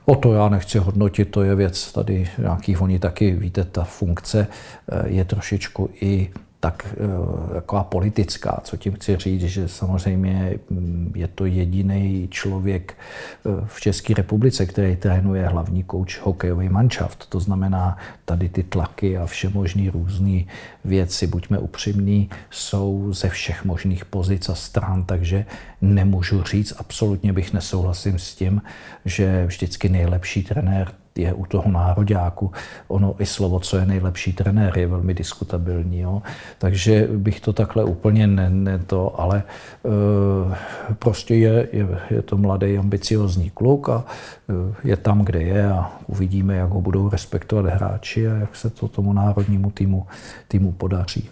[0.04, 4.46] O to já nechci hodnotit, to je věc tady nějakých, oni taky, víte, ta funkce
[4.88, 6.30] eh, je trošičku i
[6.60, 8.60] tak eh, taková politická.
[8.64, 14.66] Co tím chci říct, že samozřejmě mm, je to jediný člověk eh, v České republice,
[14.66, 17.26] který trénuje hlavní kouč hokejový manšaft.
[17.28, 20.44] To znamená, tady ty tlaky a všemožný různé
[20.84, 25.44] věci, buďme upřímní, jsou ze všech možných pozic a stran, takže
[25.80, 28.62] nemůžu říct, absolutně bych nesouhlasím s tím,
[29.04, 32.52] že vždycky nejlepší trenér je u toho nároďáku.
[32.88, 36.00] Ono i slovo, co je nejlepší trenér, je velmi diskutabilní.
[36.00, 36.22] Jo?
[36.58, 42.36] Takže bych to takhle úplně ne, ne to, ale e, prostě je, je, je to
[42.36, 44.04] mladý, ambiciozní kluk a
[44.48, 48.70] e, je tam, kde je a uvidíme, jak ho budou respektovat hráči a jak se
[48.70, 50.06] to tomu národnímu týmu,
[50.48, 51.28] týmu podaří.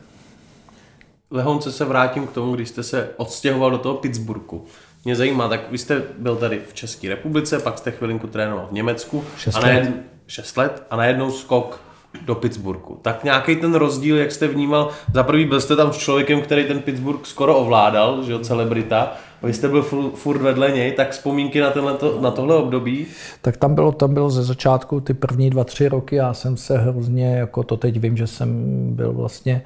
[1.31, 4.65] Lehonce se vrátím k tomu, když jste se odstěhoval do toho Pittsburghu.
[5.05, 8.73] Mě zajímá, tak vy jste byl tady v České republice, pak jste chvilinku trénoval v
[8.73, 9.25] Německu.
[9.37, 9.85] Šest a najed...
[9.85, 9.95] let.
[10.27, 11.81] Šest let a najednou skok
[12.27, 12.99] do Pittsburghu.
[13.03, 16.65] Tak nějaký ten rozdíl, jak jste vnímal, za prvý byl jste tam s člověkem, který
[16.65, 19.13] ten Pittsburgh skoro ovládal, že jo, celebrita,
[19.43, 19.83] a vy jste byl
[20.15, 23.07] furt vedle něj, tak vzpomínky na, tenhle, na tohle období?
[23.43, 26.79] Tak tam bylo, tam bylo ze začátku ty první dva, tři roky, já jsem se
[26.79, 28.51] hrozně, jako to teď vím, že jsem
[28.95, 29.63] byl vlastně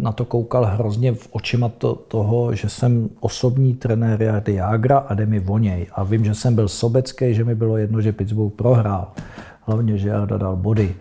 [0.00, 5.14] na to koukal hrozně v očima to, toho, že jsem osobní trenér Jardy Jágra a
[5.14, 5.86] jde mi voněj.
[5.92, 9.12] A vím, že jsem byl sobecký, že mi bylo jedno, že Pittsburgh prohrál.
[9.62, 10.94] Hlavně, že Jarda dal body,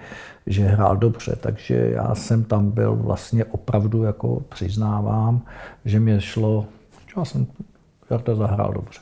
[0.47, 1.35] že hrál dobře.
[1.35, 5.41] Takže já jsem tam byl vlastně opravdu, jako přiznávám,
[5.85, 6.65] že mě šlo,
[7.17, 7.47] já jsem
[8.09, 8.99] Jarda zahrál dobře.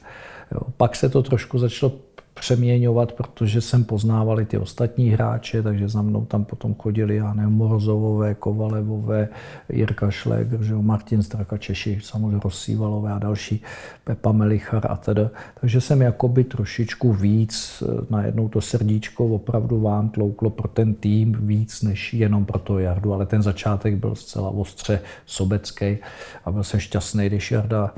[0.52, 0.60] Jo.
[0.78, 1.92] Pak se to trošku začalo
[2.40, 7.34] přeměňovat, protože jsem poznával i ty ostatní hráče, takže za mnou tam potom chodili, já
[7.34, 9.30] nevím, Morozovové, Kovalevové,
[9.70, 13.62] Jirka Šlegr, že jo, Martin Straka, Češi, samozřejmě Rosívalové a další,
[14.04, 15.30] Pepa Melichar a teda.
[15.62, 21.82] Takže jsem jakoby trošičku víc, najednou to srdíčko opravdu vám tlouklo pro ten tým víc
[21.82, 25.98] než jenom pro to Jardu, ale ten začátek byl zcela ostře sobecký
[26.46, 27.94] a byl jsem šťastný, když Jarda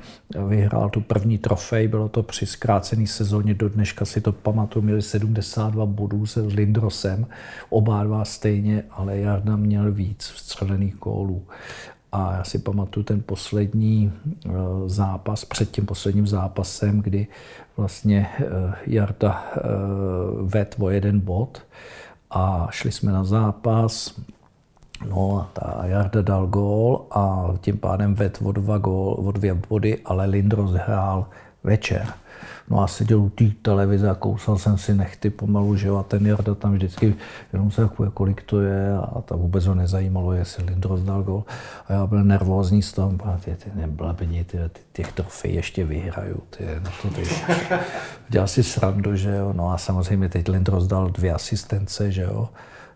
[0.47, 4.85] vyhrál tu první trofej, bylo to při zkrácené sezóně, do dneška si to to pamatuju,
[4.85, 7.27] měli 72 bodů se Lindrosem,
[7.69, 11.43] oba dva stejně, ale Jarda měl víc vstřelených kólů.
[12.11, 14.11] A já si pamatuju ten poslední
[14.45, 14.49] eh,
[14.85, 17.27] zápas, před tím posledním zápasem, kdy
[17.77, 18.45] vlastně eh,
[18.85, 19.59] Jarda eh,
[20.41, 21.61] ved o jeden bod
[22.29, 24.15] a šli jsme na zápas,
[25.07, 29.53] No a ta Jarda dal gól a tím pádem ved o dva, gól, o dvě
[29.53, 31.27] body, ale Lindros hrál
[31.63, 32.07] večer.
[32.69, 36.03] No a seděl u té televize a kousal jsem si nechty pomalu, že jo, a
[36.03, 37.15] ten Jarda tam vždycky
[37.53, 41.43] jenom se jako, kolik to je a ta vůbec ho nezajímalo, jestli Lindros dal gol.
[41.87, 45.85] A já byl nervózní z toho, a ty, ty neblabni, ty, ty, těch trofej ještě
[45.85, 47.23] vyhraju, ty, no to ty.
[48.29, 52.49] Dělal si srandu, že jo, no a samozřejmě teď Lindros dal dvě asistence, že jo,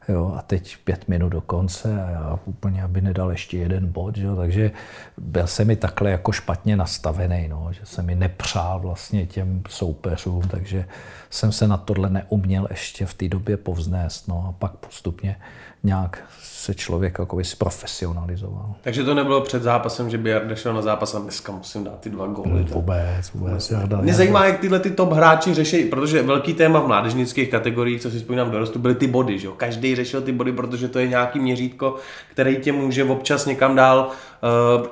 [0.10, 4.18] Jo, a teď pět minut do konce a já úplně, aby nedal ještě jeden bod,
[4.18, 4.72] jo, takže
[5.18, 10.42] byl jsem mi takhle jako špatně nastavený, no, že jsem mi nepřál vlastně těm soupeřům,
[10.42, 10.86] takže
[11.34, 15.36] jsem se na tohle neuměl ještě v té době povznést, no a pak postupně
[15.84, 18.76] nějak se člověk jako profesionalizoval.
[18.82, 22.00] Takže to nebylo před zápasem, že by Jarda šel na zápas a dneska musím dát
[22.00, 22.64] ty dva góly.
[22.64, 23.72] Vůbec, vůbec.
[23.72, 28.02] Jarda, Mě zajímá, jak tyhle ty top hráči řeší, protože velký téma v mládežnických kategoriích,
[28.02, 29.40] co si vzpomínám dorostu, byly ty body.
[29.40, 29.54] Že jo?
[29.58, 31.96] Každý řešil ty body, protože to je nějaký měřítko,
[32.32, 34.10] který tě může občas někam dál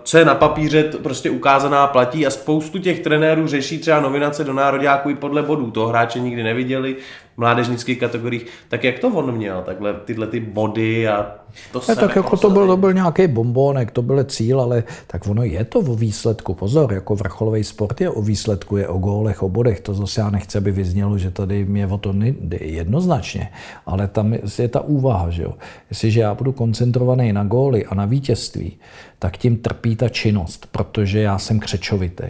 [0.04, 4.54] co je na papíře prostě ukázaná platí a spoustu těch trenérů řeší třeba nominace do
[4.54, 5.72] nároďáků i podle bodů.
[5.72, 6.96] To hráče nikdy neviděli
[7.42, 8.46] mládežnických kategoriích.
[8.70, 11.36] Tak jak to on měl, takhle tyhle ty body a
[11.72, 15.28] to ne, tak jako to byl, to byl nějaký bombonek, to byl cíl, ale tak
[15.28, 16.54] ono je to o výsledku.
[16.54, 19.80] Pozor, jako vrcholový sport je o výsledku, je o gólech, o bodech.
[19.80, 22.14] To zase já nechci, aby vyznělo, že tady mě o to
[22.60, 23.52] jednoznačně.
[23.86, 25.54] Ale tam je ta úvaha, že jo.
[25.90, 28.78] Jestliže já budu koncentrovaný na góly a na vítězství,
[29.20, 32.30] tak tím trpí ta činnost, protože já jsem křečovitý.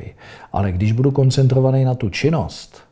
[0.54, 2.91] Ale když budu koncentrovaný na tu činnost,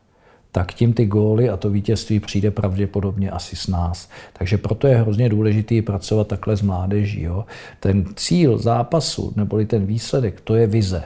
[0.52, 4.08] tak tím ty góly a to vítězství přijde pravděpodobně asi s nás.
[4.32, 7.22] Takže proto je hrozně důležité pracovat takhle s mládeží.
[7.22, 7.44] Jo.
[7.80, 11.02] Ten cíl zápasu, neboli ten výsledek, to je vize.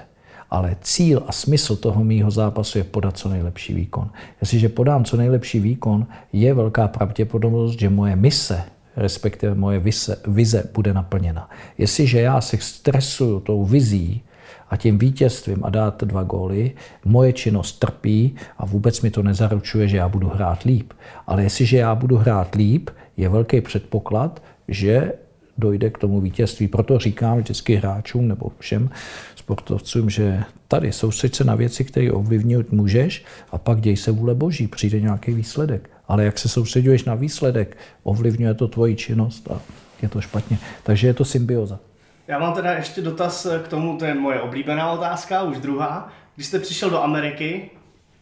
[0.50, 4.10] Ale cíl a smysl toho mýho zápasu je podat co nejlepší výkon.
[4.40, 8.64] Jestliže podám co nejlepší výkon, je velká pravděpodobnost, že moje mise
[8.96, 11.50] respektive moje vize, vize bude naplněna.
[11.78, 14.22] Jestliže já se stresuju tou vizí
[14.70, 16.72] a tím vítězstvím a dát dva góly,
[17.04, 20.92] moje činnost trpí a vůbec mi to nezaručuje, že já budu hrát líp.
[21.26, 25.12] Ale jestliže já budu hrát líp, je velký předpoklad, že
[25.58, 26.68] dojde k tomu vítězství.
[26.68, 28.90] Proto říkám vždycky hráčům nebo všem
[29.36, 34.34] sportovcům, že tady soustřed se na věci, které ovlivnit můžeš a pak děj se vůle
[34.34, 39.60] boží, přijde nějaký výsledek ale jak se soustředuješ na výsledek, ovlivňuje to tvoji činnost a
[40.02, 40.58] je to špatně.
[40.82, 41.80] Takže je to symbioza.
[42.28, 46.12] Já mám teda ještě dotaz k tomu, to je moje oblíbená otázka, už druhá.
[46.34, 47.70] Když jste přišel do Ameriky,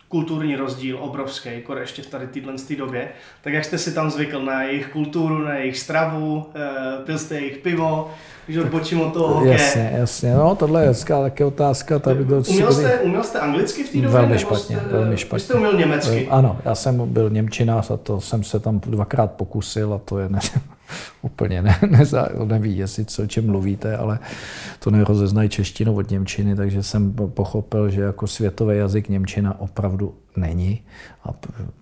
[0.09, 3.09] kulturní rozdíl obrovský, jako ještě v tady téhle době.
[3.43, 7.35] Tak jak jste si tam zvykl na jejich kulturu, na jejich stravu, eh, pil jste
[7.35, 8.15] jejich pivo,
[8.47, 9.53] když odbočím od toho hokeje.
[9.53, 11.99] Jasně, jasně, no tohle je hezká také otázka.
[11.99, 14.11] Tady byl uměl, jste, uměl jste anglicky v té době?
[14.11, 15.45] Velmi špatně, jste, velmi špatně.
[15.45, 16.29] jste uměl německy?
[16.29, 20.29] Ano, já jsem byl Němčinář a to jsem se tam dvakrát pokusil a to je
[20.29, 20.41] ne,
[21.23, 22.05] úplně ne, ne,
[22.45, 24.19] neví, jestli co, o čem mluvíte, ale
[24.79, 30.83] to nerozeznají češtinu od Němčiny, takže jsem pochopil, že jako světový jazyk Němčina opravdu není.
[31.25, 31.29] A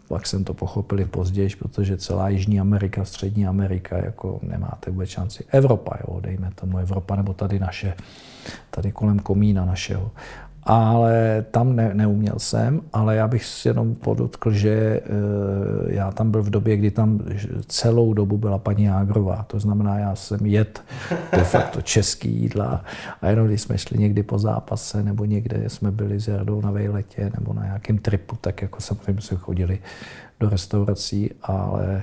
[0.09, 5.45] pak jsem to pochopil později, protože celá Jižní Amerika, Střední Amerika, jako nemáte vůbec šanci.
[5.49, 7.95] Evropa, jo, dejme tomu Evropa, nebo tady naše,
[8.71, 10.11] tady kolem komína našeho
[10.63, 15.01] ale tam ne, neuměl jsem, ale já bych jenom podotkl, že e,
[15.87, 17.21] já tam byl v době, kdy tam
[17.67, 20.83] celou dobu byla paní Jágrová, to znamená, já jsem jet
[21.33, 22.85] de facto český jídla.
[23.23, 26.71] A jenom když jsme šli někdy po zápase nebo někde jsme byli s Jardou na
[26.71, 29.79] vejletě nebo na nějakém tripu, tak jako samozřejmě jsme chodili
[30.41, 32.03] do restaurací, ale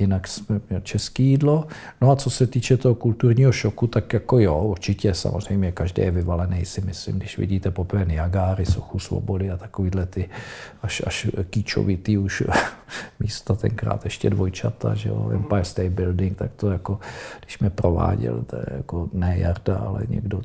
[0.00, 1.66] jinak jsme měli české jídlo.
[2.00, 6.10] No a co se týče toho kulturního šoku, tak jako jo, určitě samozřejmě každý je
[6.10, 10.28] vyvalený, si myslím, když vidíte poprvé Niagáry, Sochu svobody a takovýhle ty
[10.82, 12.42] až, až kýčovitý už
[13.20, 16.98] místa, tenkrát ještě dvojčata, že jo, Empire State Building, tak to jako,
[17.44, 20.42] když mě prováděl, to je jako ne Jarda, ale někdo,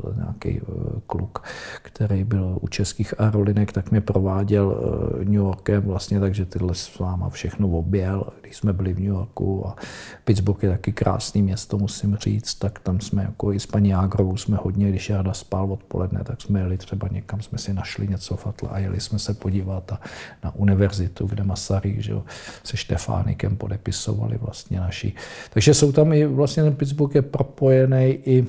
[0.00, 1.42] byl nějaký eh, kluk,
[1.82, 6.98] který byl u českých aerolinek, tak mě prováděl eh, New Yorkem vlastně, takže tyhle s
[6.98, 9.76] váma všechno objel, když jsme byli v New Yorku a
[10.24, 14.36] Pittsburgh je taky krásný město, musím říct, tak tam jsme jako i s paní Jágrovou
[14.36, 18.36] jsme hodně, když Jarda spal odpoledne, tak jsme jeli třeba někam, jsme si našli něco
[18.36, 20.00] v Atla a jeli jsme se podívat a
[20.44, 22.24] na univerzitu, kde Masaryk že jo,
[22.64, 25.12] se Štefánikem podepisovali vlastně naši.
[25.50, 28.46] Takže jsou tam i vlastně ten Pittsburgh je propojený i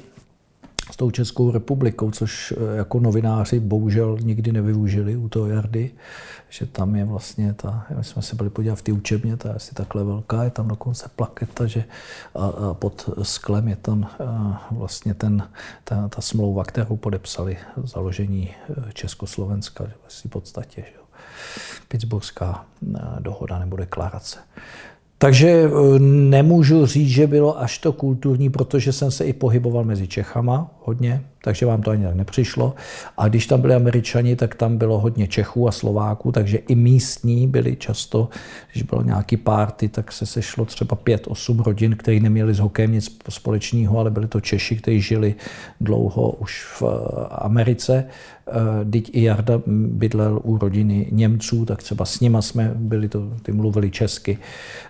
[1.00, 5.92] tou Českou republikou, což eh, jako novináři bohužel nikdy nevyužili u toho Jardy,
[6.50, 9.56] že tam je vlastně ta, my jsme se byli podívat v té učebně, ta je
[9.56, 11.84] asi takhle velká, je tam dokonce plaketa, že
[12.36, 15.50] a, a pod sklem je tam a, vlastně ten,
[15.84, 19.94] ta, ta smlouva, kterou podepsali založení eh, Československa, že
[20.28, 21.00] v podstatě, že
[21.88, 24.40] Pittsburghská eh, dohoda nebo deklarace.
[25.22, 30.08] Takže eh, nemůžu říct, že bylo až to kulturní, protože jsem se i pohyboval mezi
[30.08, 32.76] Čechama hodně, takže vám to ani tak nepřišlo.
[33.18, 37.48] A když tam byli Američani, tak tam bylo hodně Čechů a Slováků, takže i místní
[37.48, 38.30] byli často,
[38.72, 42.92] když bylo nějaký párty, tak se sešlo třeba pět, osm rodin, kteří neměli s hokejem
[42.92, 45.36] nic společného, ale byli to Češi, kteří žili
[45.82, 48.06] dlouho už v eh, Americe.
[48.92, 53.52] Teď i Jarda bydlel u rodiny Němců, tak třeba s nima jsme byli, to, ty
[53.52, 54.38] mluvili česky.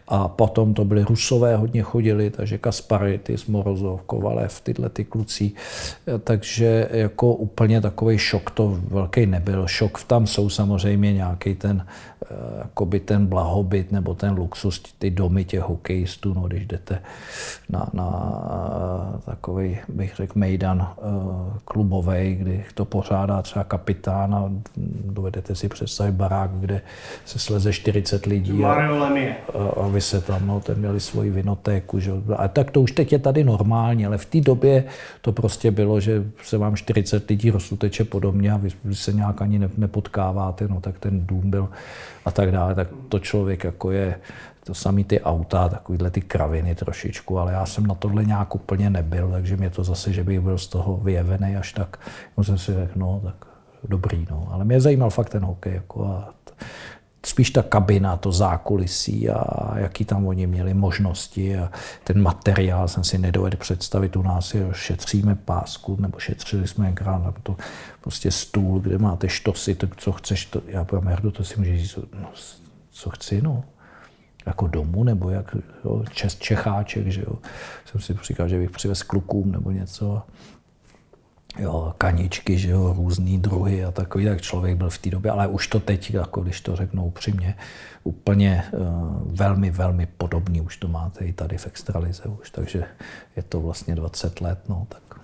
[0.08, 5.52] A potom to byli Rusové, hodně chodili, takže Kasparity, Morozov, Kovalev, tyhle ty kluci.
[6.40, 9.68] Takže jako úplně takový šok to velký nebyl.
[9.68, 15.46] Šok tam jsou samozřejmě nějaký ten, eh, jakoby ten blahobyt nebo ten luxus, ty domy
[15.46, 17.02] těch hokejistů, no, když jdete
[17.70, 18.08] na, na
[19.16, 21.02] eh, takový, bych řekl, mejdan eh,
[21.66, 24.52] klubový, kdy to pořádá třeba kapitán a
[25.06, 26.82] dovedete si představit barák, kde
[27.26, 28.64] se sleze 40 lidí.
[29.54, 32.00] A, a vy se tam, no, ten měli svoji vinotéku.
[32.00, 32.12] Že?
[32.38, 34.84] A tak to už teď je tady normálně, ale v té době
[35.22, 39.70] to prostě bylo, že se vám 40 lidí rozsuteče podobně a vy se nějak ani
[39.78, 41.70] nepotkáváte, no tak ten dům byl
[42.26, 44.16] a tak dále, tak to člověk jako je,
[44.64, 48.90] to samý ty auta, takovýhle ty kraviny trošičku, ale já jsem na tohle nějak úplně
[48.90, 52.00] nebyl, takže mě to zase, že bych byl z toho vyjevený až tak,
[52.38, 53.36] no jsem si řekl, no tak
[53.88, 54.48] dobrý, no.
[54.52, 56.30] Ale mě zajímal fakt ten hokej, jako a
[57.26, 59.44] spíš ta kabina, to zákulisí a
[59.78, 61.72] jaký tam oni měli možnosti a
[62.04, 64.16] ten materiál jsem si nedovedl představit.
[64.16, 67.56] U nás je šetříme pásku, nebo šetřili jsme ekrán, nebo to
[68.02, 71.82] prostě stůl, kde máte štosy, tak co chceš, to, já povím, Merdu, to si můžeš
[71.82, 72.30] říct, no,
[72.92, 73.64] co chci, no
[74.46, 75.56] jako domů, nebo jak
[75.86, 77.36] jo, čes, Čecháček, že jo.
[77.86, 80.22] Jsem si říkal, že bych přivez klukům nebo něco.
[81.58, 85.48] Jo, kaničky, že jo, různý druhy a takový, tak člověk byl v té době, ale
[85.48, 87.56] už to teď, jako když to řeknu upřímně,
[88.04, 88.88] úplně uh,
[89.26, 92.84] velmi, velmi podobný, už to máte i tady v extralize už, takže
[93.36, 95.20] je to vlastně 20 let, no, tak.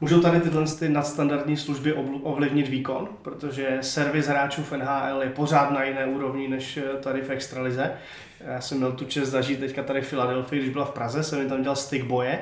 [0.00, 5.70] Můžou tady tyhle ty nadstandardní služby ovlivnit výkon, protože servis hráčů v NHL je pořád
[5.70, 7.92] na jiné úrovni než eh, tady v Extralize.
[8.40, 11.38] Já jsem měl tu čest zažít teďka tady v Filadelfii, když byla v Praze, jsem
[11.38, 12.38] mi tam dělal stick boje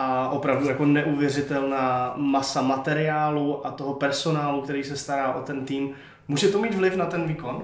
[0.00, 5.90] a opravdu jako neuvěřitelná masa materiálu a toho personálu, který se stará o ten tým.
[6.28, 7.62] Může to mít vliv na ten výkon?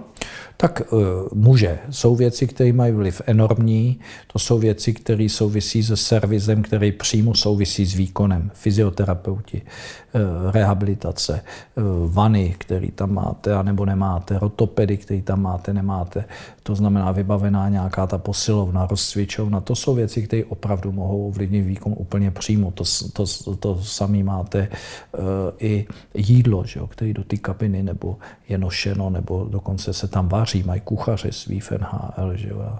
[0.56, 1.00] Tak uh,
[1.34, 1.78] může.
[1.90, 4.00] Jsou věci, které mají vliv enormní.
[4.32, 8.50] To jsou věci, které souvisí se servisem, který přímo souvisí s výkonem.
[8.54, 15.72] Fyzioterapeuti, uh, rehabilitace, uh, vany, který tam máte a nebo nemáte, rotopedy, který tam máte,
[15.72, 16.24] nemáte.
[16.66, 19.60] To znamená vybavená nějaká ta posilovna, rozcvičovna.
[19.60, 22.70] To jsou věci, které opravdu mohou ovlivnit výkon úplně přímo.
[22.70, 25.24] To, to, to samé máte uh,
[25.58, 30.28] i jídlo, že jo, který do té kabiny nebo je nošeno, nebo dokonce se tam
[30.28, 32.36] vaří, mají kuchaře svý v NHL.
[32.36, 32.78] Že jo.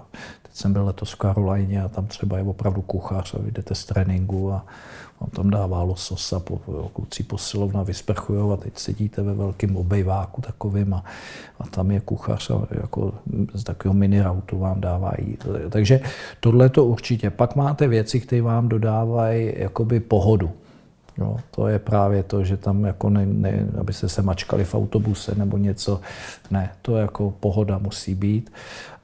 [0.57, 4.51] Jsem byl letos v Karolajně a tam třeba je opravdu kuchař a jdete z tréninku
[4.51, 4.65] a
[5.19, 6.57] on tam dává lososa, po,
[6.93, 11.03] kluci posilovna vysprchují a teď sedíte ve velkém obejváku takovým a,
[11.59, 13.13] a tam je kuchař a jako
[13.53, 15.47] z takového minirautu vám dává jít.
[15.69, 15.99] Takže
[16.39, 17.29] tohle to určitě.
[17.29, 20.51] Pak máte věci, které vám dodávají jakoby pohodu.
[21.17, 25.35] No, to je právě to, že tam jako ne, ne, abyste se mačkali v autobuse
[25.35, 26.01] nebo něco.
[26.51, 28.51] Ne, to jako pohoda musí být.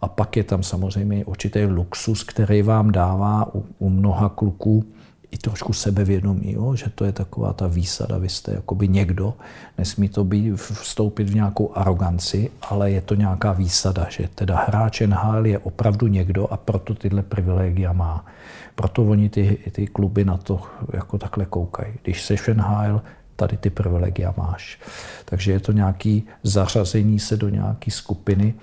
[0.03, 4.85] A pak je tam samozřejmě určitý luxus, který vám dává u, u mnoha kluků
[5.31, 6.75] i trošku sebevědomí, jo?
[6.75, 9.33] že to je taková ta výsada, vy jste jakoby někdo,
[9.77, 15.01] nesmí to být, vstoupit v nějakou aroganci, ale je to nějaká výsada, že teda hráč
[15.01, 18.25] NHL je opravdu někdo a proto tyhle privilegia má.
[18.75, 20.61] Proto oni ty, ty kluby na to
[20.93, 21.93] jako takhle koukají.
[22.03, 23.01] Když v NHL,
[23.35, 24.79] tady ty privilegia máš.
[25.25, 28.53] Takže je to nějaký zařazení se do nějaké skupiny,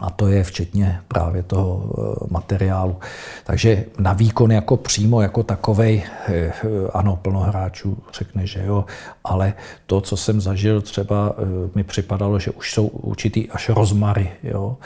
[0.00, 2.96] a to je včetně právě toho eh, materiálu.
[3.44, 6.52] Takže na výkon jako přímo jako takovej, eh,
[6.92, 8.84] ano, plno hráčů řekne, že jo,
[9.24, 9.54] ale
[9.86, 11.42] to, co jsem zažil, třeba eh,
[11.74, 14.32] mi připadalo, že už jsou určitý až rozmary.
[14.42, 14.76] Jo.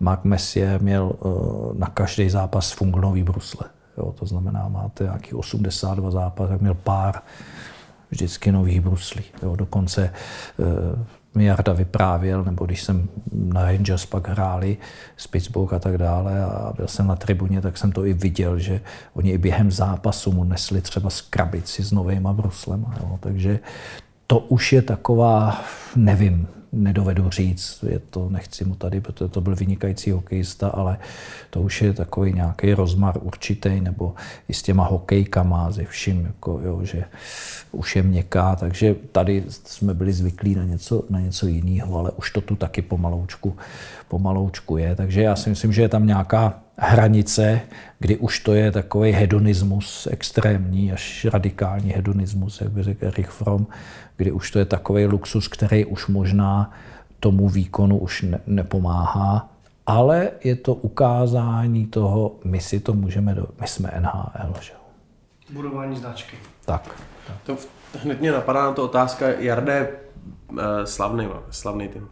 [0.00, 1.12] Mark Messier měl
[1.72, 3.66] na každý zápas fungonový brusle.
[3.98, 7.20] Jo, to znamená, máte nějaký 82 zápas, tak měl pár
[8.10, 9.22] vždycky nových bruslí.
[9.42, 10.12] Jo, dokonce
[11.34, 14.76] mi Jarda vyprávěl, nebo když jsem na Rangers pak hráli
[15.30, 18.80] Pittsburgh a tak dále a byl jsem na tribuně, tak jsem to i viděl, že
[19.14, 22.94] oni i během zápasu mu nesli třeba z krabici s novýma bruslema.
[23.00, 23.18] Jo.
[23.20, 23.58] Takže
[24.26, 25.64] to už je taková,
[25.96, 30.98] nevím, nedovedu říct, je to, nechci mu tady, protože to byl vynikající hokejista, ale
[31.50, 34.14] to už je takový nějaký rozmar určitý, nebo
[34.48, 37.04] i s těma hokejkama, ze vším, jako, jo, že
[37.72, 42.30] už je měkká, takže tady jsme byli zvyklí na něco, na něco jiného, ale už
[42.30, 43.56] to tu taky pomaloučku,
[44.08, 47.60] pomaloučku je, takže já si myslím, že je tam nějaká hranice,
[47.98, 53.66] kdy už to je takový hedonismus extrémní, až radikální hedonismus, jak by řekl Erich Fromm,
[54.16, 56.72] kdy už to je takový luxus, který už možná
[57.20, 59.48] tomu výkonu už ne, nepomáhá,
[59.86, 64.72] ale je to ukázání toho, my si to můžeme, do, my jsme NHL, že?
[65.52, 66.36] Budování značky.
[66.64, 67.02] Tak.
[67.46, 67.56] To
[68.02, 69.88] hned mě napadá na to otázka, Jarde,
[70.58, 72.08] eh, slavný, slavný tým,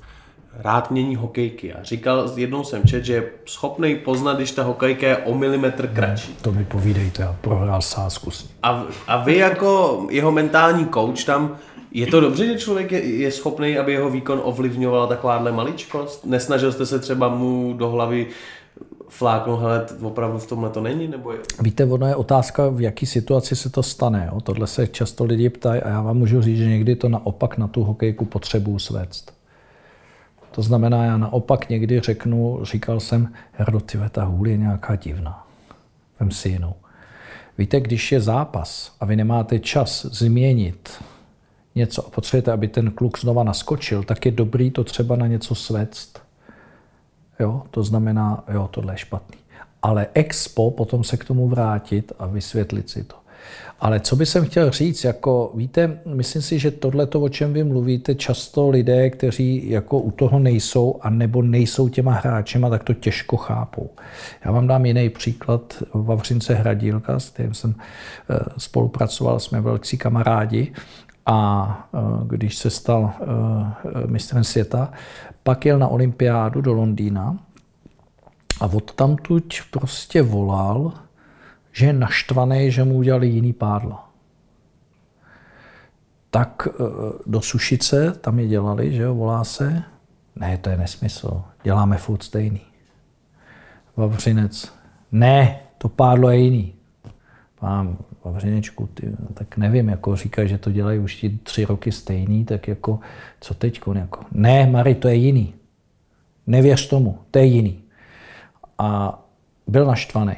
[0.59, 5.07] rád mění hokejky a říkal, jednou jsem čet, že je schopný poznat, když ta hokejka
[5.07, 6.36] je o milimetr kratší.
[6.42, 11.57] To mi povídejte, já prohrál sázku s A, a vy jako jeho mentální coach tam,
[11.92, 16.26] je to dobře, že člověk je, je schopný, aby jeho výkon ovlivňovala takováhle maličkost?
[16.26, 18.26] Nesnažil jste se třeba mu do hlavy
[19.09, 21.09] fláknout, hele, opravdu v tomhle to není?
[21.09, 21.38] Nebo je...
[21.61, 24.28] Víte, ono je otázka, v jaký situaci se to stane.
[24.32, 24.40] Jo?
[24.40, 27.68] Tohle se často lidi ptají a já vám můžu říct, že někdy to naopak na
[27.68, 29.36] tu hokejku potřebuju svést.
[30.57, 35.46] To znamená, já naopak někdy řeknu, říkal jsem, Herdo, tyve, ta hůl je nějaká divná.
[36.20, 36.74] Vem si jinou.
[37.59, 41.04] Víte, když je zápas a vy nemáte čas změnit
[41.74, 45.54] něco a potřebujete, aby ten kluk znova naskočil, tak je dobrý to třeba na něco
[45.54, 46.22] svést.
[47.40, 49.38] Jo, to znamená, jo, tohle je špatný.
[49.82, 53.16] Ale expo potom se k tomu vrátit a vysvětlit si to.
[53.80, 57.64] Ale co by jsem chtěl říct, jako víte, myslím si, že tohle, o čem vy
[57.64, 62.94] mluvíte, často lidé, kteří jako u toho nejsou a nebo nejsou těma hráčema, tak to
[62.94, 63.90] těžko chápou.
[64.44, 65.82] Já vám dám jiný příklad.
[65.94, 67.74] Vavřince Hradílka, s kterým jsem
[68.30, 70.72] eh, spolupracoval, jsme velcí kamarádi
[71.26, 74.92] a eh, když se stal eh, mistrem světa,
[75.42, 77.38] pak jel na olympiádu do Londýna
[78.60, 80.92] a od tamtuť prostě volal,
[81.76, 84.10] že je naštvaný, že mu udělali jiný pádla.
[86.30, 86.82] Tak eh,
[87.26, 89.82] do Sušice, tam je dělali, že jo, volá se,
[90.36, 92.60] ne, to je nesmysl, děláme furt stejný.
[93.96, 94.72] Vavřinec,
[95.12, 96.72] ne, to pádlo je jiný.
[97.60, 102.44] Pán Vavřinečku, ty, tak nevím, jako říkají, že to dělají už ti tři roky stejný,
[102.44, 103.00] tak jako,
[103.40, 103.80] co teď?
[103.94, 105.54] Jako, ne, Mary, to je jiný.
[106.46, 107.82] Nevěř tomu, to je jiný.
[108.78, 109.20] A
[109.66, 110.36] byl naštvaný.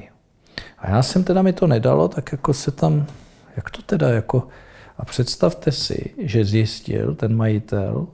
[0.80, 3.06] A já jsem teda mi to nedalo, tak jako se tam,
[3.56, 4.48] jak to teda jako,
[4.98, 8.06] a představte si, že zjistil ten majitel,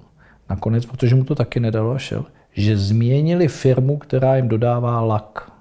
[0.51, 5.53] nakonec, protože mu to taky nedalo a šel, že změnili firmu, která jim dodává lak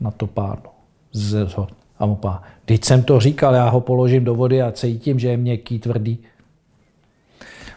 [0.00, 0.70] na to pádlo.
[1.98, 5.28] A mu pá, teď jsem to říkal, já ho položím do vody a cítím, že
[5.28, 6.18] je měkký, tvrdý.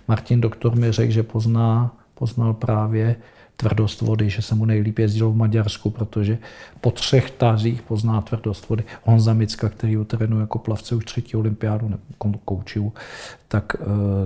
[0.07, 3.15] Martin doktor mi řekl, že pozná, poznal právě
[3.57, 6.37] tvrdost vody, že se mu nejlíp jezdilo v Maďarsku, protože
[6.81, 8.83] po třech tazích pozná tvrdost vody.
[9.03, 12.93] Honza Micka, který ho trénuje jako plavce už třetí olympiádu, nebo koučivu,
[13.47, 13.85] tak eh,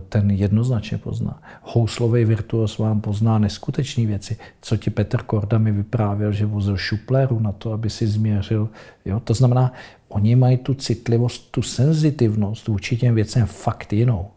[0.10, 1.42] ten jednoznačně pozná.
[1.64, 4.38] Houslový virtuos vám pozná neskutečné věci.
[4.62, 8.70] Co ti Petr Korda mi vyprávěl, že vozil šupléru na to, aby si změřil.
[9.06, 9.20] Jo?
[9.20, 9.74] To znamená,
[10.08, 14.28] oni mají tu citlivost, tu senzitivnost vůči těm věcem fakt jinou.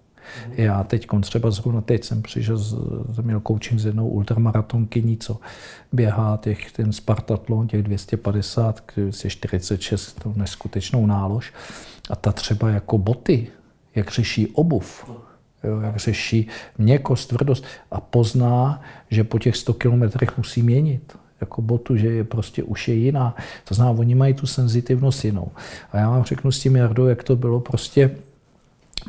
[0.52, 5.38] Já teď třeba zrovna teď jsem přišel, jsem měl coaching s jednou ultramaratonkyní, co
[5.92, 11.52] běhá těch, ten Spartatlon, těch 250, 246, to neskutečnou nálož.
[12.10, 13.46] A ta třeba jako boty,
[13.94, 15.10] jak řeší obuv,
[15.64, 16.48] jo, jak řeší
[16.78, 22.24] měkost, tvrdost a pozná, že po těch 100 kilometrech musí měnit jako botu, že je
[22.24, 23.36] prostě už je jiná.
[23.64, 25.48] To znamená, oni mají tu senzitivnost jinou.
[25.92, 28.10] A já vám řeknu s tím Jardou, jak to bylo prostě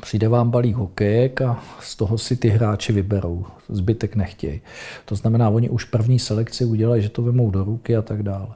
[0.02, 3.46] Přijde vám balík hokejek a z toho si ty hráči vyberou.
[3.70, 4.62] Zbytek nechtějí.
[5.06, 8.48] To znamená, oni už první selekci udělají, že to vemou do ruky a tak dále.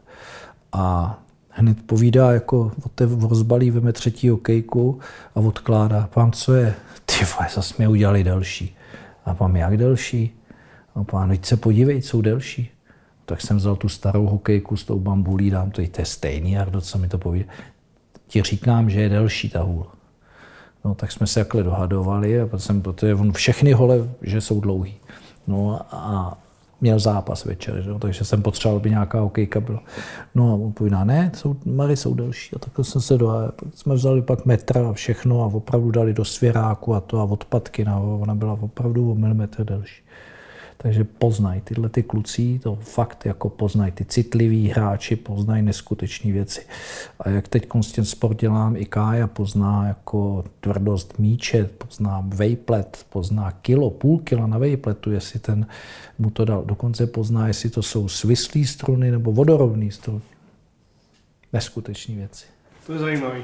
[0.72, 1.18] A
[1.50, 2.72] hned povídá, jako
[3.30, 5.00] rozbalí, veme třetí hokejku
[5.36, 6.10] a odkládá.
[6.14, 6.76] Pán, co je?
[7.06, 8.76] Ty vole, zase mě udělali další.
[9.26, 10.34] A pán, jak delší?
[10.96, 12.70] A pán, teď se podívej, jsou delší.
[13.26, 16.82] Tak jsem vzal tu starou hokejku s tou bambulí, dám to, to je stejný, Jardo,
[16.82, 17.46] co mi to povídá.
[18.28, 19.86] Ti říkám, že je delší ta hůl.
[20.86, 24.96] No, tak jsme se takhle dohadovali a jsem, protože on všechny hole, že jsou dlouhý.
[25.48, 26.38] No a
[26.82, 27.90] měl zápas večer, že?
[28.00, 29.80] takže jsem potřeboval, aby nějaká hokejka byla.
[30.36, 32.56] No a on povídá, ne, jsou, Mary jsou delší.
[32.56, 36.26] A takhle jsme se do, jsme vzali pak metr a všechno a opravdu dali do
[36.26, 40.02] svěráku a to a odpadky, no, ona byla opravdu o milimetr delší.
[40.82, 46.62] Takže poznají tyhle ty kluci, to fakt jako poznají ty citliví hráči, poznají neskutečné věci.
[47.20, 53.52] A jak teď ten sport dělám, i Kája pozná jako tvrdost míče, pozná vejplet, pozná
[53.52, 55.68] kilo, půl kila na vejpletu, jestli ten
[56.20, 56.66] mu to dal.
[56.66, 60.22] Dokonce pozná, jestli to jsou svislé struny nebo vodorovné struny.
[61.54, 62.46] Neskutečné věci.
[62.90, 63.44] To je zajímavý.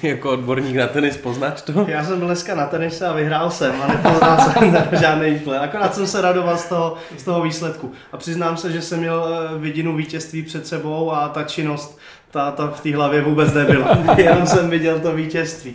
[0.00, 1.84] Ty jako odborník na tenis poznáš to?
[1.88, 5.58] Já jsem byl dneska na tenise a vyhrál jsem a nepoznal jsem žádný výplay.
[5.58, 7.92] Akorát jsem se radoval z toho, z toho výsledku.
[8.12, 11.98] A přiznám se, že jsem měl eh, vidinu vítězství před sebou a ta činnost
[12.30, 13.98] ta, ta v té hlavě vůbec nebyla.
[14.16, 15.74] Jenom jsem viděl to vítězství.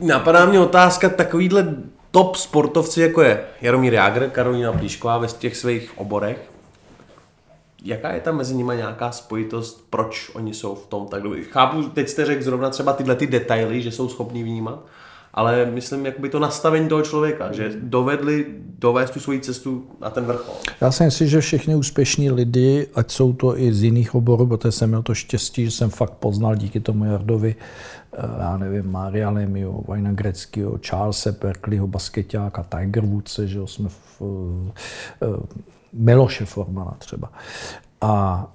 [0.00, 1.74] Napadá mě otázka takovýhle
[2.10, 6.50] top sportovci, jako je Jaromír Jágr, Karolina Plíšková ve těch svých oborech,
[7.84, 11.44] jaká je tam mezi nimi nějaká spojitost, proč oni jsou v tom tak dobrý?
[11.44, 14.84] Chápu, teď jste řekl zrovna třeba tyhle ty detaily, že jsou schopní vnímat,
[15.34, 18.46] ale myslím, jak by to nastavení toho člověka, že dovedli
[18.78, 20.54] dovést tu svoji cestu na ten vrchol.
[20.80, 24.72] Já si myslím, že všichni úspěšní lidi, ať jsou to i z jiných oborů, protože
[24.72, 27.56] jsem měl to štěstí, že jsem fakt poznal díky tomu Jardovi,
[28.12, 34.22] eh, já nevím, Maria Lemiu, Vajna Greckého, Charlesa Perkleyho, basketáka, Tiger Woodse, že jsme v,
[35.22, 37.32] eh, Miloše Formana třeba.
[38.00, 38.46] A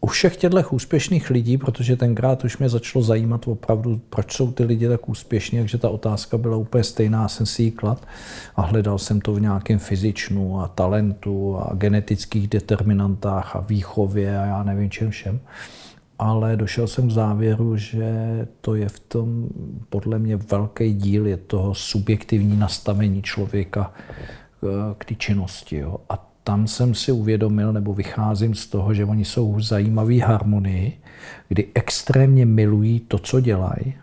[0.00, 4.64] u všech těchto úspěšných lidí, protože tenkrát už mě začalo zajímat opravdu, proč jsou ty
[4.64, 8.06] lidi tak úspěšní, takže ta otázka byla úplně stejná, jsem si ji klad
[8.56, 14.44] a hledal jsem to v nějakém fyzičnu a talentu a genetických determinantách a výchově a
[14.44, 15.40] já nevím čem všem.
[16.18, 18.12] Ale došel jsem k závěru, že
[18.60, 19.48] to je v tom
[19.88, 23.92] podle mě velký díl je toho subjektivní nastavení člověka
[24.98, 25.76] k té činnosti.
[25.76, 25.96] Jo.
[26.08, 31.00] A tam jsem si uvědomil, nebo vycházím z toho, že oni jsou v zajímavé harmonii,
[31.48, 33.94] kdy extrémně milují to, co dělají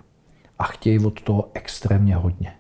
[0.60, 2.52] a chtějí od toho extrémně hodně.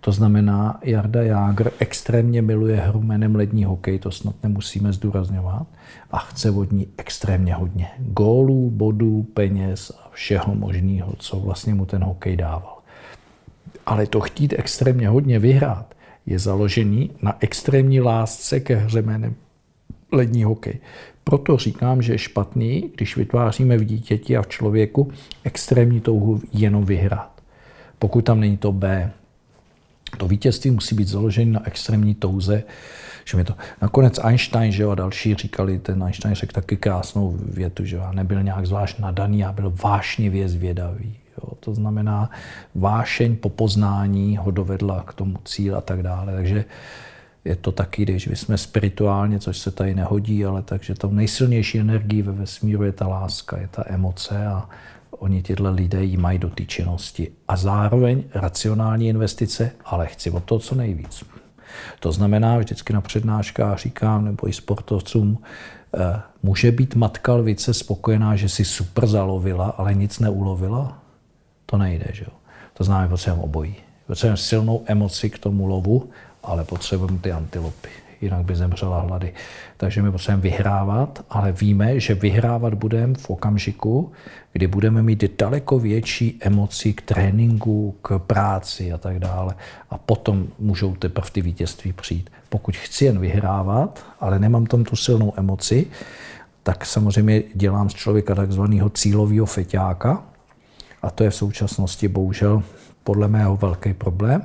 [0.00, 5.66] To znamená, Jarda Jágr extrémně miluje hru jménem lední hokej, to snad nemusíme zdůrazňovat,
[6.10, 7.88] a chce od ní extrémně hodně.
[7.98, 12.78] Gólů, bodů, peněz a všeho možného, co vlastně mu ten hokej dával.
[13.86, 15.94] Ale to chtít extrémně hodně vyhrát,
[16.26, 19.34] je založený na extrémní lásce ke hře jménem
[20.12, 20.78] lední hokej.
[21.24, 25.12] Proto říkám, že je špatný, když vytváříme v dítěti a v člověku
[25.44, 27.42] extrémní touhu jenom vyhrát.
[27.98, 29.12] Pokud tam není to B,
[30.16, 32.62] to vítězství musí být založené na extrémní touze,
[33.24, 33.54] že mi to...
[33.82, 38.12] Nakonec Einstein že jo, a další říkali, ten Einstein řekl taky krásnou větu, že já
[38.12, 41.19] nebyl nějak zvlášť nadaný, já byl vášnivě zvědavý.
[41.44, 41.52] Jo.
[41.60, 42.30] To znamená,
[42.74, 46.32] vášeň po poznání ho dovedla k tomu cíli a tak dále.
[46.32, 46.64] Takže
[47.44, 51.78] je to taky, když my jsme spirituálně, což se tady nehodí, ale takže to nejsilnější
[51.78, 54.68] energií ve vesmíru je ta láska, je ta emoce a
[55.10, 57.32] oni tyhle lidé jí mají do činnosti.
[57.48, 61.24] A zároveň racionální investice, ale chci o to co nejvíc.
[62.00, 65.38] To znamená, vždycky na přednáškách říkám, nebo i sportovcům,
[65.94, 70.99] eh, může být matka lvice spokojená, že si super zalovila, ale nic neulovila?
[71.70, 72.32] To nejde, že jo?
[72.74, 73.74] To znamená, potřebujeme obojí.
[74.06, 76.10] Potřebujeme silnou emoci k tomu lovu,
[76.42, 77.88] ale potřebujeme ty antilopy
[78.20, 79.32] jinak by zemřela hlady.
[79.76, 84.12] Takže my potřebujeme vyhrávat, ale víme, že vyhrávat budeme v okamžiku,
[84.52, 89.54] kdy budeme mít daleko větší emoci k tréninku, k práci a tak dále.
[89.90, 92.30] A potom můžou teprve ty vítězství přijít.
[92.48, 95.86] Pokud chci jen vyhrávat, ale nemám tam tu silnou emoci,
[96.62, 100.22] tak samozřejmě dělám z člověka takzvaného cílového feťáka.
[101.02, 102.62] A to je v současnosti bohužel
[103.04, 104.42] podle mého velký problém,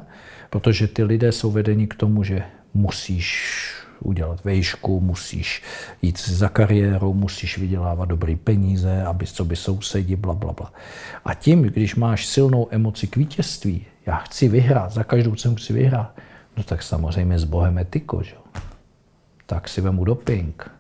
[0.50, 2.44] protože ty lidé jsou vedeni k tomu, že
[2.74, 3.62] musíš
[4.00, 5.64] udělat vejšku, musíš
[6.02, 10.74] jít za kariérou, musíš vydělávat dobrý peníze, aby co by sousedi, bla, bla, bla.
[11.26, 15.74] A tím, když máš silnou emoci k vítězství, já chci vyhrát, za každou cenu chci
[15.74, 16.18] vyhrát,
[16.58, 18.36] no tak samozřejmě s Bohem etiko, že?
[19.46, 20.72] tak si vemu doping,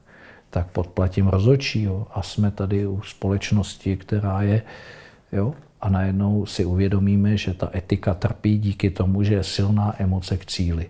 [0.49, 4.61] tak podplatím rozočího a jsme tady u společnosti, která je,
[5.31, 5.53] jo,
[5.85, 10.45] a najednou si uvědomíme, že ta etika trpí díky tomu, že je silná emoce k
[10.45, 10.89] cíli.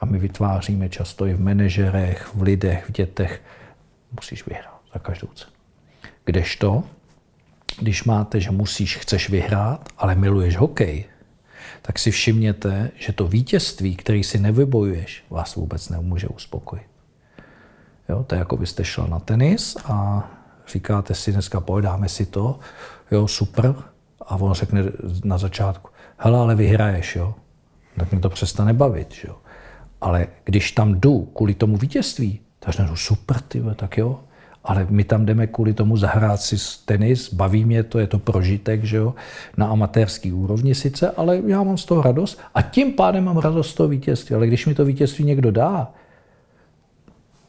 [0.00, 3.42] A my vytváříme často i v manažerech, v lidech, v dětech.
[4.12, 5.52] Musíš vyhrát za každou cenu.
[6.24, 6.84] Kdežto,
[7.80, 11.04] když máte, že musíš, chceš vyhrát, ale miluješ hokej,
[11.82, 16.86] tak si všimněte, že to vítězství, který si nevybojuješ, vás vůbec nemůže uspokojit.
[18.08, 20.30] Jo, to je jako byste šel na tenis a
[20.68, 22.58] říkáte si dneska, pojdáme si to,
[23.10, 23.74] jo, super,
[24.26, 24.84] a on řekne
[25.24, 27.34] na začátku, hele, ale vyhraješ, jo,
[27.98, 29.36] tak mi to přestane bavit, jo.
[30.00, 34.20] Ale když tam jdu kvůli tomu vítězství, tak řeknu, super, ty, tak jo.
[34.64, 38.84] Ale my tam jdeme kvůli tomu zahrát si tenis, baví mě to, je to prožitek,
[38.84, 39.14] že jo,
[39.56, 43.70] na amatérský úrovni sice, ale já mám z toho radost a tím pádem mám radost
[43.70, 44.34] z toho vítězství.
[44.34, 45.92] Ale když mi to vítězství někdo dá,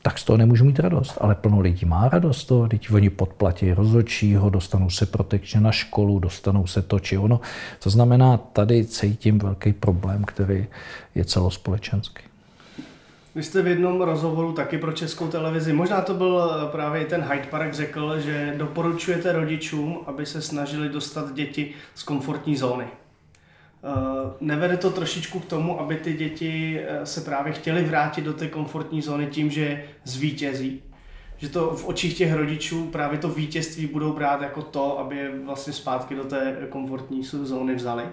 [0.02, 1.18] tak z toho nemůžu mít radost.
[1.22, 6.20] Ale plno lidí má radost toho, teď oni podplatí rozhodčího, dostanou se protekčně na školu,
[6.20, 7.42] dostanou se to či ono.
[7.84, 10.68] To znamená, tady cítím velký problém, který
[11.16, 12.24] je celospolečenský.
[13.36, 17.22] Vy jste v jednom rozhovoru taky pro českou televizi, možná to byl eh, právě ten
[17.32, 22.86] Hyde Park, řekl, že doporučujete rodičům, aby se snažili dostat děti z komfortní zóny.
[23.88, 28.34] Eh, nevede to trošičku k tomu, aby ty děti eh, se právě chtěly vrátit do
[28.34, 30.82] té komfortní zóny tím, že zvítězí?
[31.38, 35.32] Že to v očích těch rodičů právě to vítězství budou brát jako to, aby je
[35.46, 38.04] vlastně zpátky do té komfortní zóny vzali?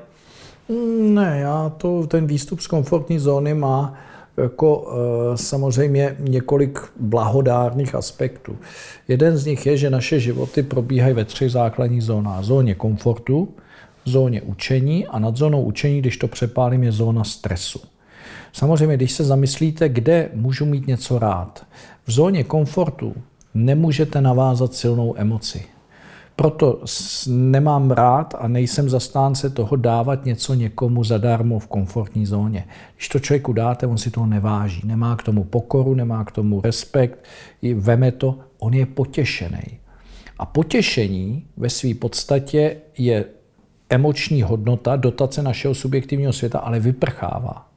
[1.00, 3.94] Ne, já to, ten výstup z komfortní zóny má
[4.36, 4.86] jako
[5.32, 8.56] e, samozřejmě několik blahodárných aspektů.
[9.08, 12.44] Jeden z nich je, že naše životy probíhají ve třech základních zónách.
[12.44, 13.54] Zóně komfortu,
[14.04, 17.80] zóně učení a nad zónou učení, když to přepálím, je zóna stresu.
[18.52, 21.66] Samozřejmě, když se zamyslíte, kde můžu mít něco rád,
[22.06, 23.14] v zóně komfortu
[23.54, 25.64] nemůžete navázat silnou emoci.
[26.36, 26.80] Proto
[27.28, 32.66] nemám rád a nejsem zastánce toho dávat něco někomu zadarmo v komfortní zóně.
[32.96, 34.80] Když to člověku dáte, on si toho neváží.
[34.84, 37.24] Nemá k tomu pokoru, nemá k tomu respekt,
[37.74, 39.78] veme to, on je potěšený.
[40.38, 43.24] A potěšení ve své podstatě je
[43.90, 47.68] emoční hodnota, dotace našeho subjektivního světa, ale vyprchává.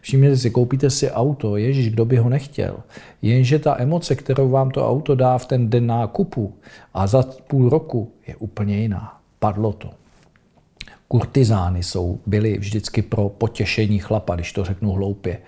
[0.00, 2.76] Všimněte si, koupíte si auto, ježíš, kdo by ho nechtěl.
[3.22, 6.54] Jenže ta emoce, kterou vám to auto dá v ten den nákupu
[6.94, 9.20] a za půl roku, je úplně jiná.
[9.38, 9.90] Padlo to.
[11.08, 15.38] Kurtizány jsou, byly vždycky pro potěšení chlapa, když to řeknu hloupě.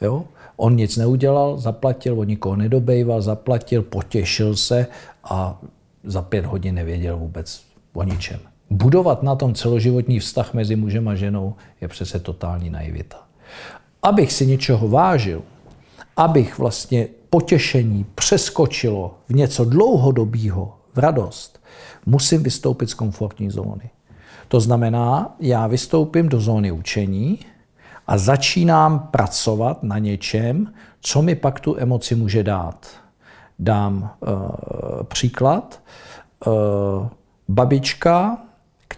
[0.00, 0.24] Jo?
[0.56, 4.86] On nic neudělal, zaplatil, on nikoho nedobejval, zaplatil, potěšil se
[5.24, 5.60] a
[6.04, 7.62] za pět hodin nevěděl vůbec
[7.92, 8.40] o ničem.
[8.70, 13.28] Budovat na tom celoživotní vztah mezi mužem a ženou je přece totální naivita
[14.02, 15.42] abych si něčeho vážil,
[16.16, 21.60] abych vlastně potěšení přeskočilo v něco dlouhodobého, v radost,
[22.06, 23.90] musím vystoupit z komfortní zóny.
[24.48, 27.38] To znamená, já vystoupím do zóny učení
[28.06, 32.86] a začínám pracovat na něčem, co mi pak tu emoci může dát.
[33.58, 34.26] Dám e,
[35.04, 35.80] příklad.
[36.46, 36.50] E,
[37.48, 38.38] babička,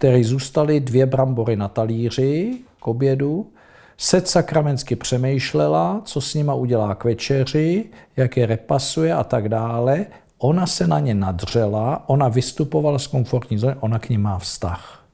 [0.01, 3.47] které zůstaly dvě brambory na talíři k obědu,
[3.97, 7.85] Set sakramensky přemýšlela, co s nima udělá k večeři,
[8.17, 10.05] jak je repasuje a tak dále.
[10.37, 15.05] Ona se na ně nadřela, ona vystupovala z komfortní zóny, ona k ní má vztah.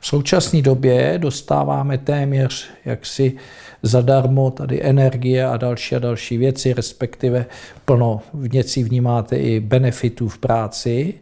[0.00, 3.36] V současné době dostáváme téměř jaksi
[3.82, 7.46] zadarmo tady energie a další a další věci, respektive
[7.84, 11.14] plno věcí vnímáte i benefitů v práci.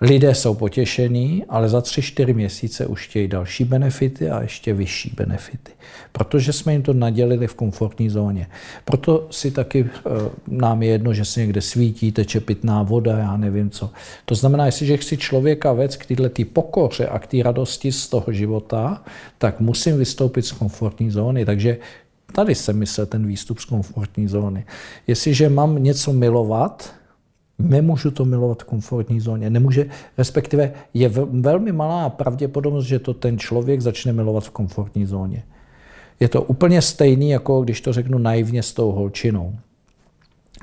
[0.00, 5.12] Lidé jsou potěšení, ale za tři, čtyři měsíce už chtějí další benefity a ještě vyšší
[5.16, 5.72] benefity.
[6.12, 8.46] Protože jsme jim to nadělili v komfortní zóně.
[8.84, 10.10] Proto si taky e,
[10.48, 13.90] nám je jedno, že se někde svítí, teče pitná voda, já nevím co.
[14.24, 18.32] To znamená, jestliže chci člověka vec k této pokoře a k té radosti z toho
[18.32, 19.02] života,
[19.38, 21.44] tak musím vystoupit z komfortní zóny.
[21.44, 21.78] Takže
[22.32, 24.64] tady se myslel ten výstup z komfortní zóny.
[25.06, 26.97] Jestliže mám něco milovat,
[27.58, 29.50] nemůžu to milovat v komfortní zóně.
[29.50, 29.86] Nemůže,
[30.18, 35.42] respektive je velmi malá pravděpodobnost, že to ten člověk začne milovat v komfortní zóně.
[36.20, 39.54] Je to úplně stejný, jako když to řeknu naivně s tou holčinou.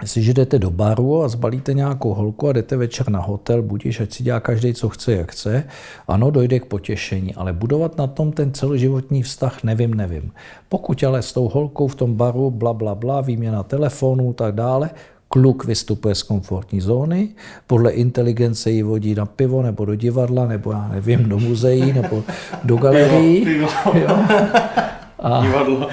[0.02, 4.14] Jestliže jdete do baru a zbalíte nějakou holku a jdete večer na hotel, budíš, ať
[4.14, 5.64] si dělá každý, co chce, jak chce,
[6.08, 10.32] ano, dojde k potěšení, ale budovat na tom ten celoživotní vztah, nevím, nevím.
[10.70, 14.89] Pokud ale s tou holkou v tom baru, bla, bla, bla, výměna telefonů, tak dále,
[15.36, 17.30] kluk vystupuje z komfortní zóny,
[17.68, 22.24] podle inteligence ji vodí na pivo nebo do divadla, nebo já nevím, do muzeí, nebo
[22.64, 23.46] do galerií.
[23.46, 24.00] Pivo, pivo.
[24.00, 24.20] Jo.
[25.20, 25.42] A...
[25.42, 25.88] Divadlo.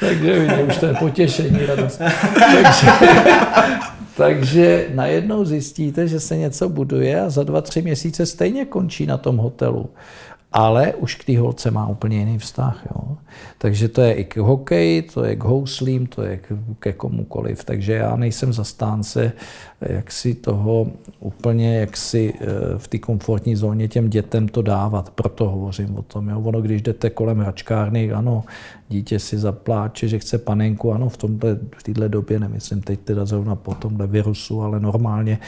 [0.00, 2.00] takže vidím, už to je potěšení, radost.
[2.52, 2.90] takže,
[4.16, 9.16] takže najednou zjistíte, že se něco buduje a za dva, tři měsíce stejně končí na
[9.16, 9.90] tom hotelu
[10.52, 12.86] ale už k té holce má úplně jiný vztah.
[12.90, 13.16] Jo.
[13.58, 16.40] Takže to je i k hokeji, to je k houslím, to je
[16.78, 17.64] ke komukoliv.
[17.64, 19.32] Takže já nejsem zastánce
[19.80, 20.86] jak si toho
[21.20, 22.46] úplně jak si eh,
[22.78, 25.10] v té komfortní zóně těm dětem to dávat.
[25.10, 26.28] Proto hovořím o tom.
[26.28, 26.40] Jo.
[26.40, 28.44] Ono, když jdete kolem hračkárny, ano,
[28.90, 33.24] dítě si zapláče, že chce panenku, ano, v, tomhle, v této době, nemyslím teď teda
[33.24, 35.38] zrovna po tomhle virusu, ale normálně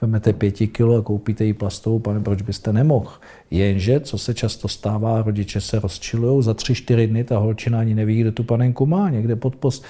[0.00, 3.10] vezmete pěti kilo a koupíte jí plastovou pane, proč byste nemohl?
[3.50, 7.94] Jenže, co se často stává, rodiče se rozčilují, za tři, čtyři dny ta holčina ani
[7.94, 9.84] neví, kde tu panenku má, někde pod post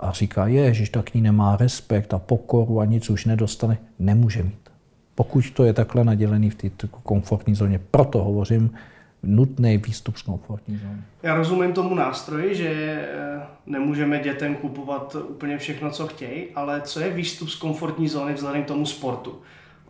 [0.00, 4.42] a říká, ježiš, tak k ní nemá respekt a pokoru a nic už nedostane, nemůže
[4.42, 4.70] mít.
[5.14, 6.70] Pokud to je takhle nadělený v té
[7.02, 8.70] komfortní zóně, proto hovořím,
[9.24, 11.02] nutný výstup z komfortní zóny.
[11.22, 17.00] Já rozumím tomu nástroji, že eh, nemůžeme dětem kupovat úplně všechno, co chtějí, ale co
[17.00, 19.38] je výstup z komfortní zóny vzhledem k tomu sportu?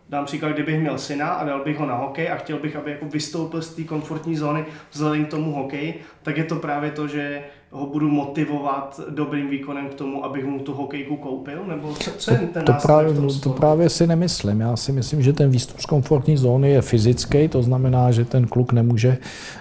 [0.09, 2.91] Dám příklad, kdybych měl syna a dal bych ho na hokej a chtěl bych, aby
[2.91, 7.07] jako vystoupil z té komfortní zóny vzhledem k tomu hokeji, tak je to právě to,
[7.07, 7.43] že
[7.75, 11.65] ho budu motivovat dobrým výkonem k tomu, abych mu tu hokejku koupil?
[11.67, 13.13] Nebo co, co je ten to, to, právě,
[13.43, 14.61] to právě si nemyslím.
[14.61, 18.47] Já si myslím, že ten výstup z komfortní zóny je fyzický, to znamená, že ten
[18.47, 19.17] kluk nemůže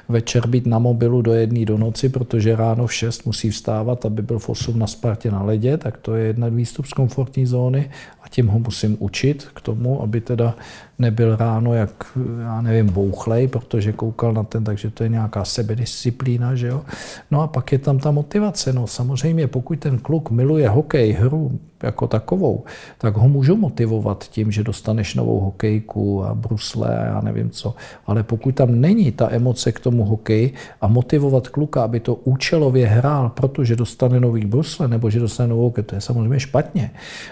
[0.09, 4.23] večer být na mobilu do jedné do noci, protože ráno v 6 musí vstávat, aby
[4.23, 7.91] byl v 8 na Spartě na ledě, tak to je jedna výstup z komfortní zóny
[8.35, 10.55] tím ho musím učit k tomu, aby teda
[10.99, 16.55] nebyl ráno jak, já nevím, bouchlej, protože koukal na ten, takže to je nějaká sebedisciplína,
[16.55, 16.82] že jo.
[17.30, 18.72] No a pak je tam ta motivace.
[18.72, 22.64] No samozřejmě, pokud ten kluk miluje hokej, hru, jako takovou,
[22.99, 27.74] tak ho můžu motivovat tím, že dostaneš novou hokejku a brusle a já nevím co.
[28.07, 32.87] Ale pokud tam není ta emoce k tomu hokeji a motivovat kluka, aby to účelově
[32.87, 36.91] hrál, protože dostane nový brusle nebo že dostane novou hokej, to je samozřejmě špatně.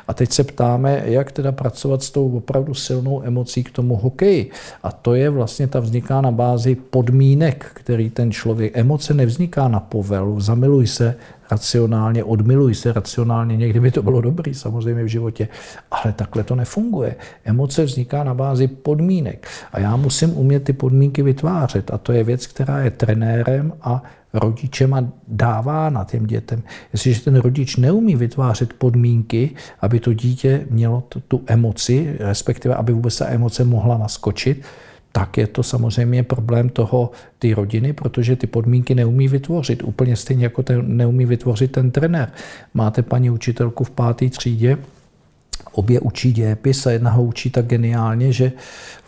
[0.09, 4.51] A teď se ptáme, jak teda pracovat s tou opravdu silnou emocí k tomu hokeji.
[4.83, 9.81] A to je vlastně, ta vzniká na bázi podmínek, který ten člověk, emoce nevzniká na
[9.81, 11.15] povelu, zamiluj se,
[11.53, 15.49] racionálně, odmiluj se racionálně, někdy by to bylo dobrý samozřejmě v životě,
[15.91, 17.17] ale takhle to nefunguje.
[17.45, 22.25] Emoce vzniká na bázi podmínek a já musím umět ty podmínky vytvářet a to je
[22.25, 26.63] věc, která je trenérem a rodičema dávána těm dětem.
[26.93, 29.51] Jestliže ten rodič neumí vytvářet podmínky,
[29.81, 34.65] aby to dítě mělo tu, tu emoci, respektive aby vůbec ta emoce mohla naskočit,
[35.13, 39.83] tak je to samozřejmě problém toho ty rodiny, protože ty podmínky neumí vytvořit.
[39.83, 42.33] Úplně stejně jako ten, neumí vytvořit ten trenér.
[42.75, 44.79] Máte paní učitelku v páté třídě,
[45.73, 48.53] obě učí dějepis a jedna ho učí tak geniálně, že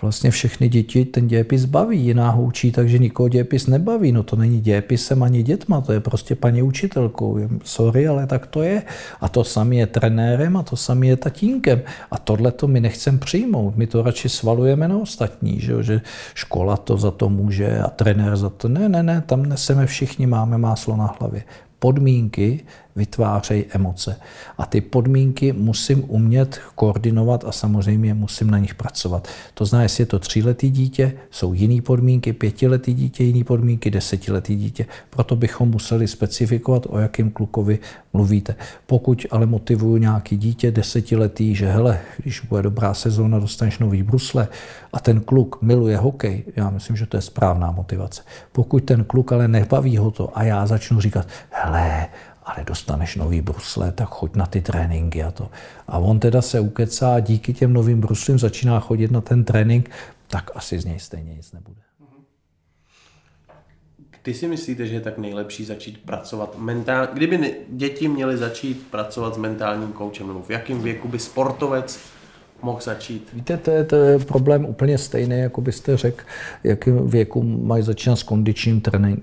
[0.03, 4.13] vlastně všechny děti ten dějepis baví, jiná ho učí tak, že nikoho dějepis nebaví.
[4.13, 7.39] No to není dějepisem ani dětma, to je prostě paní učitelkou.
[7.65, 8.83] Sorry, ale tak to je.
[9.21, 11.83] A to samé je trenérem a to samé je tatínkem.
[12.11, 13.77] A tohle to my nechceme přijmout.
[13.77, 16.01] My to radši svalujeme na ostatní, že, že
[16.35, 18.69] škola to za to může a trenér za to.
[18.69, 21.43] Ne, ne, ne, tam neseme všichni, máme máslo na hlavě
[21.79, 22.65] podmínky
[22.97, 24.17] vytvářejí emoce.
[24.59, 29.29] A ty podmínky musím umět koordinovat a samozřejmě musím na nich pracovat.
[29.55, 34.57] To znamená, jestli je to tříletý dítě, jsou jiné podmínky, pětiletý dítě, jiné podmínky, desetiletý
[34.57, 34.87] dítě.
[35.11, 37.79] Proto bychom museli specifikovat, o jakém klukovi
[38.13, 38.55] mluvíte.
[38.87, 44.49] Pokud ale motivuju nějaký dítě desetiletý, že hele, když bude dobrá sezóna, dostaneš nový brusle
[44.93, 48.23] a ten kluk miluje hokej, já myslím, že to je správná motivace.
[48.53, 52.07] Pokud ten kluk ale nebaví ho to a já začnu říkat, hele,
[52.45, 55.51] ale dostaneš nový brusle, tak choď na ty tréninky a to.
[55.89, 59.91] A on teda se ukecá a díky těm novým bruslím začíná chodit na ten trénink,
[60.27, 61.81] tak asi z něj stejně nic nebude.
[64.23, 67.09] Ty si myslíte, že je tak nejlepší začít pracovat mentálně?
[67.13, 72.01] Kdyby děti měly začít pracovat s mentálním koučem, nebo v jakém věku by sportovec
[72.65, 73.29] mohl začít?
[73.33, 76.25] Víte, to je, to je problém úplně stejný, jako byste řekl,
[76.65, 78.81] jakým věku mají začínat s kondičním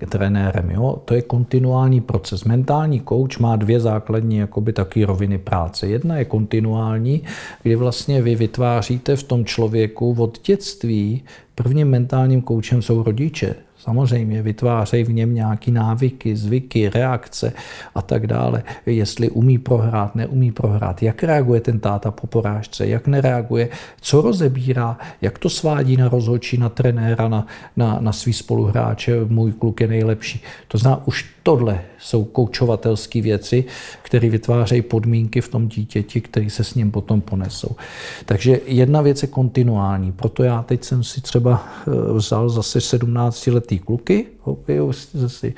[0.08, 0.70] trenérem.
[0.70, 1.02] Jo?
[1.04, 2.44] To je kontinuální proces.
[2.44, 5.86] Mentální kouč má dvě základní jakoby, taky roviny práce.
[5.86, 7.22] Jedna je kontinuální,
[7.62, 11.22] kdy vlastně vy vytváříte v tom člověku od dětství
[11.54, 13.54] Prvním mentálním koučem jsou rodiče.
[13.82, 17.52] Samozřejmě vytvářejí v něm nějaké návyky, zvyky, reakce
[17.94, 18.62] a tak dále.
[18.86, 23.68] Jestli umí prohrát, neumí prohrát, jak reaguje ten táta po porážce, jak nereaguje,
[24.00, 29.52] co rozebírá, jak to svádí na rozhodčí, na trenéra, na, na, na svý spoluhráče, můj
[29.52, 30.42] kluk je nejlepší.
[30.68, 33.64] To znamená, už tohle jsou koučovatelské věci,
[34.02, 37.76] které vytvářejí podmínky v tom dítěti, které se s ním potom ponesou.
[38.24, 43.46] Takže jedna věc je kontinuální, proto já teď jsem si třeba eh, vzal zase 17
[43.46, 44.92] letý kluky, hokejů,
[45.26, 45.54] si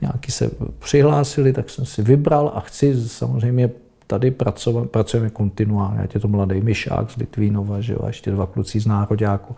[0.00, 3.70] nějaký se přihlásili, tak jsem si vybral a chci samozřejmě
[4.08, 8.30] tady pracovat, pracujeme kontinuálně, ať je to mladý Myšák z Litvínova, že jo, a ještě
[8.30, 9.56] dva kluci z Nároďáku,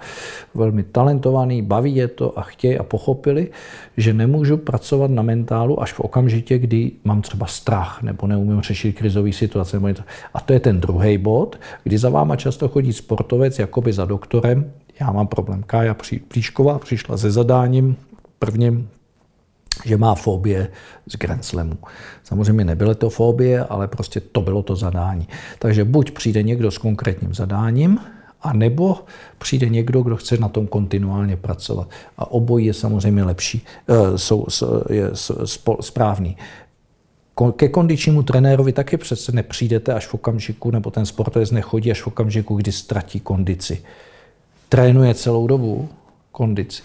[0.54, 3.50] velmi talentovaný, baví je to a chtějí a pochopili,
[3.96, 8.92] že nemůžu pracovat na mentálu až v okamžitě, kdy mám třeba strach nebo neumím řešit
[8.92, 9.76] krizové situace.
[9.76, 10.02] Nebo to.
[10.34, 14.72] A to je ten druhý bod, kdy za váma často chodí sportovec jakoby za doktorem,
[15.00, 15.62] já mám problém.
[15.66, 15.96] Kája
[16.28, 17.96] Příšková přišla se zadáním
[18.38, 18.88] prvním
[19.84, 20.68] že má fobie
[21.06, 21.78] z Grand Slamu.
[22.24, 25.28] Samozřejmě nebyly to fobie, ale prostě to bylo to zadání.
[25.58, 28.00] Takže buď přijde někdo s konkrétním zadáním,
[28.42, 28.98] a nebo
[29.38, 31.88] přijde někdo, kdo chce na tom kontinuálně pracovat.
[32.18, 34.46] A obojí je samozřejmě lepší, eh, jsou,
[34.90, 35.10] je
[35.80, 36.36] správný.
[37.56, 42.06] Ke kondičnímu trenérovi taky přece nepřijdete až v okamžiku, nebo ten sportovec nechodí až v
[42.06, 43.82] okamžiku, kdy ztratí kondici.
[44.68, 45.88] Trénuje celou dobu
[46.32, 46.82] kondici.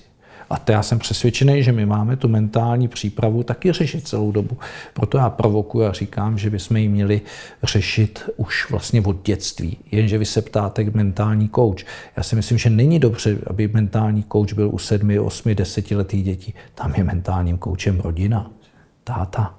[0.49, 4.57] A to já jsem přesvědčený, že my máme tu mentální přípravu taky řešit celou dobu.
[4.93, 7.21] Proto já provokuji a říkám, že bychom ji měli
[7.63, 9.77] řešit už vlastně od dětství.
[9.91, 11.85] Jenže vy se ptáte mentální kouč.
[12.17, 16.53] Já si myslím, že není dobře, aby mentální kouč byl u sedmi, osmi, desetiletých dětí.
[16.75, 18.51] Tam je mentálním koučem rodina,
[19.03, 19.55] táta,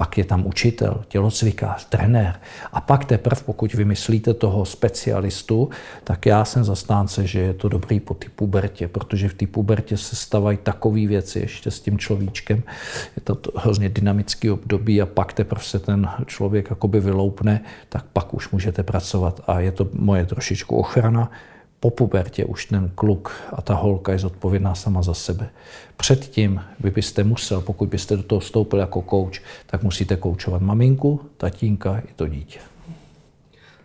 [0.00, 2.40] pak je tam učitel, tělocvikář, trenér.
[2.72, 5.70] A pak teprve, pokud vymyslíte toho specialistu,
[6.04, 9.96] tak já jsem zastánce, že je to dobrý po typu pubertě, protože v té pubertě
[9.96, 12.62] se stavají takové věci ještě s tím človíčkem.
[13.16, 18.34] Je to hrozně dynamický období a pak teprve se ten člověk jakoby vyloupne, tak pak
[18.34, 19.40] už můžete pracovat.
[19.46, 21.30] A je to moje trošičku ochrana,
[21.80, 25.50] po pubertě už ten kluk a ta holka je zodpovědná sama za sebe.
[25.96, 31.20] Předtím vy byste musel, pokud byste do toho vstoupil jako kouč, tak musíte koučovat maminku,
[31.36, 32.60] tatínka i to dítě.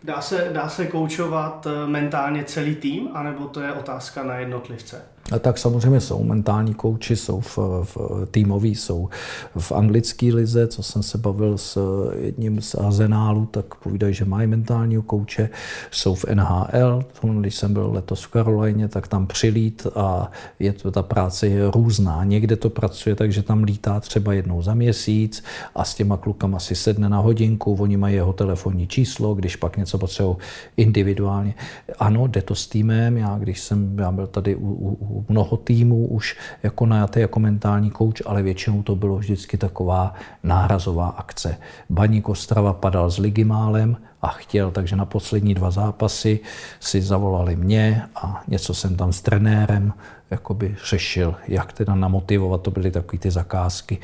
[0.03, 5.01] Dá se, dá se koučovat eh, mentálně celý tým, anebo to je otázka na jednotlivce?
[5.39, 7.97] Tak samozřejmě jsou mentální kouči, jsou v, v
[8.31, 9.09] týmoví, jsou
[9.57, 11.79] v anglické lize, co jsem se bavil s
[12.19, 15.49] jedním z Arzenálu, tak povídají, že mají mentálního kouče,
[15.91, 17.05] jsou v NHL,
[17.39, 21.71] když jsem byl letos v Karolajně, tak tam přilít a je to, ta práce je
[21.71, 22.23] různá.
[22.23, 25.43] Někde to pracuje tak, že tam lítá třeba jednou za měsíc
[25.75, 29.77] a s těma klukama si sedne na hodinku, oni mají jeho telefonní číslo, když pak
[29.77, 30.35] něco potřebují
[30.77, 31.53] individuálně.
[31.99, 36.07] Ano, jde to s týmem, já když jsem, já byl tady u, u mnoho týmů
[36.07, 40.13] už jako najatý jako mentální kouč, ale většinou to bylo vždycky taková
[40.43, 41.57] nárazová akce.
[41.89, 46.39] Baník Ostrava padal s Ligimálem a chtěl, takže na poslední dva zápasy
[46.79, 49.93] si zavolali mě a něco jsem tam s trenérem
[50.31, 53.97] jakoby řešil, jak teda namotivovat, to byly takové ty zakázky,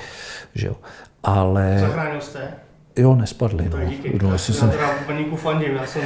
[0.56, 0.76] že jo.
[1.24, 1.78] Ale...
[1.80, 2.40] Zachránil jste?
[2.96, 3.70] Jo, nespadli.
[3.70, 3.86] No.
[3.86, 4.20] Díky.
[4.24, 4.72] No, jestli jsem...
[5.06, 6.02] paníku fandím, já jsem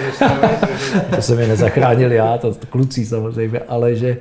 [1.15, 4.17] to se mi nezachránil já, to kluci samozřejmě, ale že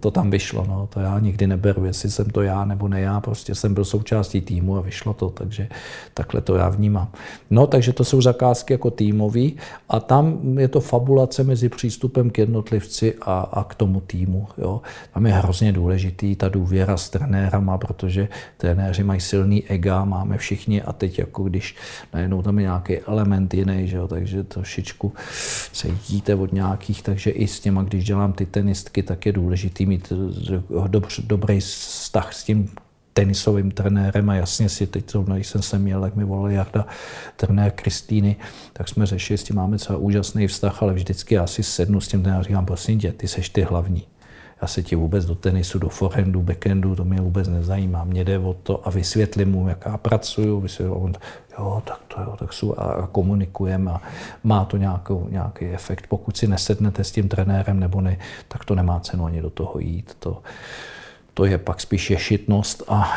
[0.00, 0.64] to tam vyšlo.
[0.68, 0.88] No.
[0.94, 4.40] To já nikdy neberu, jestli jsem to já nebo ne já, prostě jsem byl součástí
[4.40, 5.68] týmu a vyšlo to, takže
[6.14, 7.08] takhle to já vnímám.
[7.50, 9.56] No, takže to jsou zakázky jako týmový
[9.88, 14.48] a tam je to fabulace mezi přístupem k jednotlivci a, a k tomu týmu.
[14.58, 14.80] Jo.
[15.14, 20.82] Tam je hrozně důležitý ta důvěra s trenérama, protože trenéři mají silný ega, máme všichni
[20.82, 21.76] a teď jako když
[22.12, 25.12] najednou tam je nějaký element jiný, že jo, takže trošičku
[25.72, 29.49] se jíte od nějakých, takže i s těma, když dělám ty tenistky, tak je důležitý
[29.86, 30.12] mít
[30.88, 32.70] dobř, dobrý vztah s tím
[33.12, 36.86] tenisovým trenérem a jasně si teď zrovna, když jsem se měl, jak mi volal Jarda,
[37.36, 38.36] trenér Kristýny,
[38.72, 42.08] tak jsme řešili, s tím máme třeba úžasný vztah, ale vždycky já si sednu s
[42.08, 44.06] tím trenérem a říkám, prosím tě, ty seš ty hlavní.
[44.62, 48.04] Já se ti vůbec do tenisu, do forehandu, backhandu, to mě vůbec nezajímá.
[48.04, 51.12] Mě jde o to a vysvětlím mu, jak já pracuju, vysvětlím, on,
[51.60, 54.00] jo, tak to jo, tak jsou a, komunikujeme a
[54.44, 56.06] má to nějakou, nějaký efekt.
[56.08, 59.78] Pokud si nesednete s tím trenérem nebo ne, tak to nemá cenu ani do toho
[59.78, 60.16] jít.
[60.18, 60.42] To,
[61.34, 63.12] to je pak spíš ješitnost a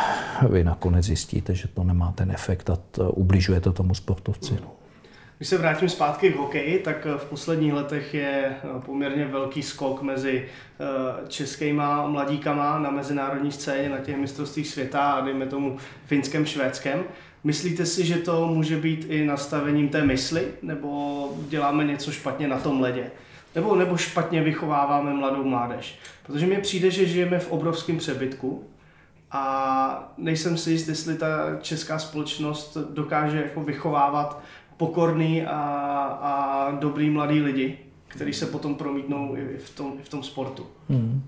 [0.49, 2.77] vy nakonec zjistíte, že to nemá ten efekt a
[3.61, 4.57] to tomu sportovci.
[4.61, 4.71] No.
[5.37, 10.01] Když se vrátím zpátky k hokeji, tak v posledních letech je eh, poměrně velký skok
[10.01, 16.45] mezi eh, českýma mladíkama na mezinárodní scéně, na těch mistrovstvích světa a dejme tomu finském,
[16.45, 17.03] švédském.
[17.43, 22.59] Myslíte si, že to může být i nastavením té mysli, nebo děláme něco špatně na
[22.59, 23.11] tom ledě?
[23.55, 25.99] Nebo, nebo špatně vychováváme mladou mládež?
[26.25, 28.63] Protože mi přijde, že žijeme v obrovském přebytku
[29.31, 31.27] a nejsem si jist, jestli ta
[31.61, 34.41] česká společnost dokáže jako vychovávat
[34.77, 35.59] pokorný a,
[36.21, 37.77] a dobrý mladý lidi,
[38.15, 40.63] který se potom promítnou i v tom, i v tom sportu.
[40.89, 41.23] Hmm.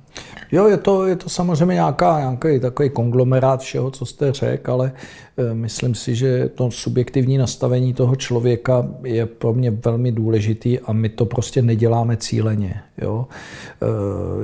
[0.51, 4.91] Jo, je to, je to samozřejmě nějaká, nějaký takový konglomerát všeho, co jste řekl, ale
[5.38, 10.93] e, myslím si, že to subjektivní nastavení toho člověka je pro mě velmi důležitý a
[10.93, 12.81] my to prostě neděláme cíleně.
[13.01, 13.27] Jo?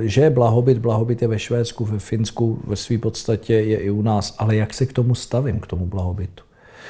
[0.02, 3.90] E, že je blahobyt, blahobyt je ve Švédsku, ve Finsku, ve své podstatě je i
[3.90, 6.44] u nás, ale jak se k tomu stavím, k tomu blahobytu?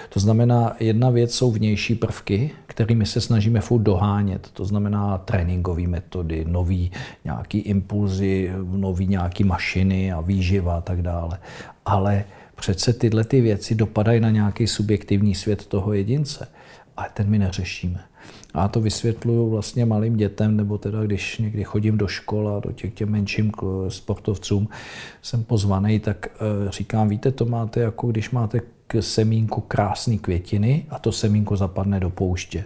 [0.09, 4.51] To znamená, jedna věc jsou vnější prvky, kterými se snažíme furt dohánět.
[4.53, 6.91] To znamená tréninkové metody, nový
[7.25, 11.39] nějaký impulzy, nový nějaký mašiny a výživa a tak dále.
[11.85, 12.25] Ale
[12.57, 16.49] přece tyhle ty věci dopadají na nějaký subjektivní svět toho jedince.
[16.97, 18.01] Ale ten my neřešíme.
[18.55, 22.73] A to vysvětluju vlastně malým dětem, nebo teda když někdy chodím do škol a do
[22.73, 23.53] těch těm menším
[23.89, 24.69] sportovcům
[25.23, 28.61] jsem pozvaný, tak eh, říkám, víte, to máte jako když máte
[29.01, 32.65] semínku krásné květiny a to semínko zapadne do pouště.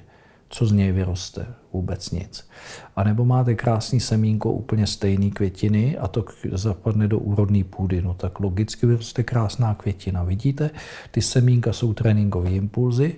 [0.49, 1.47] Co z něj vyroste?
[1.73, 2.49] Vůbec nic.
[2.97, 8.03] A nebo máte krásný semínko úplně stejné květiny a to zapadne do úrodné půdy.
[8.03, 10.25] No tak logicky vyroste krásná květina.
[10.25, 10.71] Vidíte,
[11.11, 13.17] ty semínka jsou tréninkové impulzy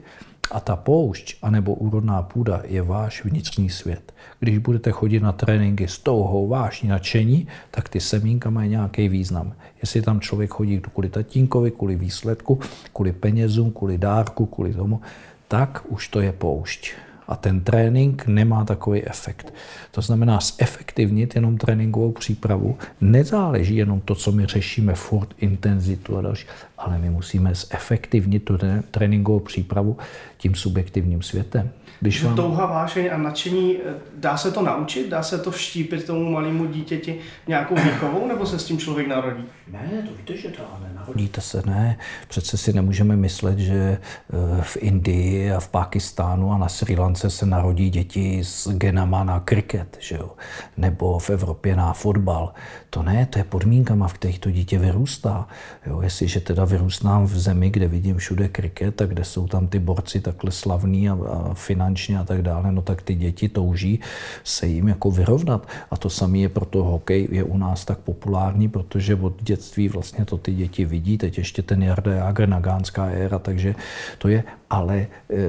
[0.50, 4.12] a ta poušť anebo úrodná půda je váš vnitřní svět.
[4.40, 9.52] Když budete chodit na tréninky s touhou, vášní, nadšení, tak ty semínka mají nějaký význam.
[9.82, 12.60] Jestli tam člověk chodí kvůli tatínkovi, kvůli výsledku,
[12.92, 15.00] kvůli penězům, kvůli dárku, kvůli tomu,
[15.48, 16.92] tak už to je poušť.
[17.28, 19.54] A ten trénink nemá takový efekt.
[19.90, 26.22] To znamená, zefektivnit jenom tréninkovou přípravu nezáleží jenom to, co my řešíme, furt intenzitu a
[26.22, 26.46] další,
[26.78, 28.58] ale my musíme zefektivnit tu
[28.90, 29.96] tréninkovou přípravu
[30.38, 31.70] tím subjektivním světem.
[32.00, 32.36] Když vám...
[32.36, 35.08] Touha, vášeň a nadšení, eh, dá se to naučit?
[35.08, 39.44] Dá se to vštípit tomu malému dítěti nějakou výchovou, nebo se s tím člověk narodí?
[39.72, 41.98] Ne, to víte, že dá, nenarodíte se, ne.
[42.28, 47.30] Přece si nemůžeme myslet, že eh, v Indii a v Pakistánu a na Sri Lance
[47.30, 50.30] se narodí děti s genama na kriket, že jo?
[50.76, 52.52] nebo v Evropě na fotbal.
[52.90, 55.48] To ne, to je podmínkama, v kterých to dítě vyrůstá.
[55.86, 56.00] Jo?
[56.00, 60.20] Jestliže teda vyrůstám v zemi, kde vidím všude kriket, a kde jsou tam ty borci
[60.20, 61.54] takhle slavní a, a
[61.88, 64.00] finančně a tak dále, no tak ty děti touží
[64.44, 65.66] se jim jako vyrovnat.
[65.90, 70.24] A to samé je proto hokej je u nás tak populární, protože od dětství vlastně
[70.24, 71.18] to ty děti vidí.
[71.18, 73.74] Teď ještě ten Jarda Jager, Nagánská éra, takže
[74.18, 75.06] to je ale e,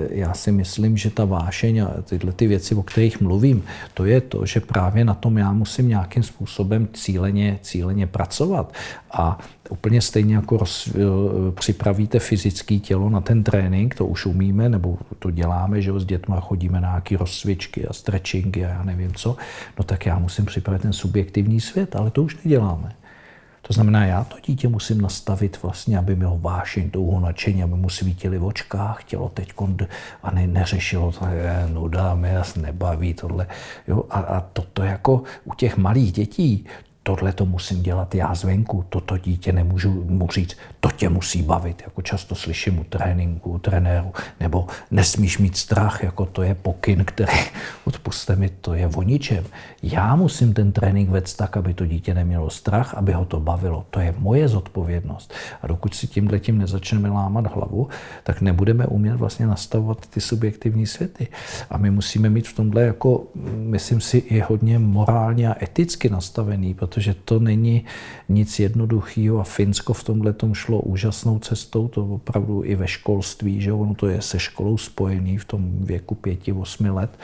[0.09, 3.63] já si myslím, že ta vášeň a tyhle ty věci, o kterých mluvím,
[3.93, 8.73] to je to, že právě na tom já musím nějakým způsobem cíleně, cíleně pracovat.
[9.11, 9.39] A
[9.69, 10.91] úplně stejně jako roz, e,
[11.51, 16.39] připravíte fyzické tělo na ten trénink, to už umíme, nebo to děláme, že s dětma
[16.39, 19.37] chodíme na nějaké rozcvičky a stretchingy a já nevím co,
[19.77, 22.98] no tak já musím připravit ten subjektivní svět, ale to už neděláme.
[23.61, 27.89] To znamená, já to dítě musím nastavit vlastně, aby mělo vášeň, touho nadšení, aby mu
[27.89, 29.53] svítili v očkách, chtělo teď
[30.23, 33.47] a ne, neřešilo to, je, nuda, mě nebaví tohle.
[33.87, 36.65] Jo, a, a toto jako u těch malých dětí,
[37.09, 41.81] tohle to musím dělat já zvenku, toto dítě nemůžu mu říct, to tě musí bavit,
[41.85, 47.05] jako často slyším u tréninku, u trenéru, nebo nesmíš mít strach, jako to je pokyn,
[47.05, 47.37] který,
[47.85, 49.45] odpuste mi, to je o ničem.
[49.83, 53.85] Já musím ten trénink vést tak, aby to dítě nemělo strach, aby ho to bavilo.
[53.89, 55.33] To je moje zodpovědnost.
[55.61, 57.87] A dokud si tímhle tím nezačneme lámat hlavu,
[58.23, 61.27] tak nebudeme umět vlastně nastavovat ty subjektivní světy.
[61.69, 63.23] A my musíme mít v tomhle jako,
[63.55, 67.85] myslím si, i hodně morálně a eticky nastavený, protože to není
[68.29, 73.61] nic jednoduchého a Finsko v tomhle tom šlo úžasnou cestou, to opravdu i ve školství,
[73.61, 77.19] že ono to je se školou spojený v tom věku pěti, osmi let,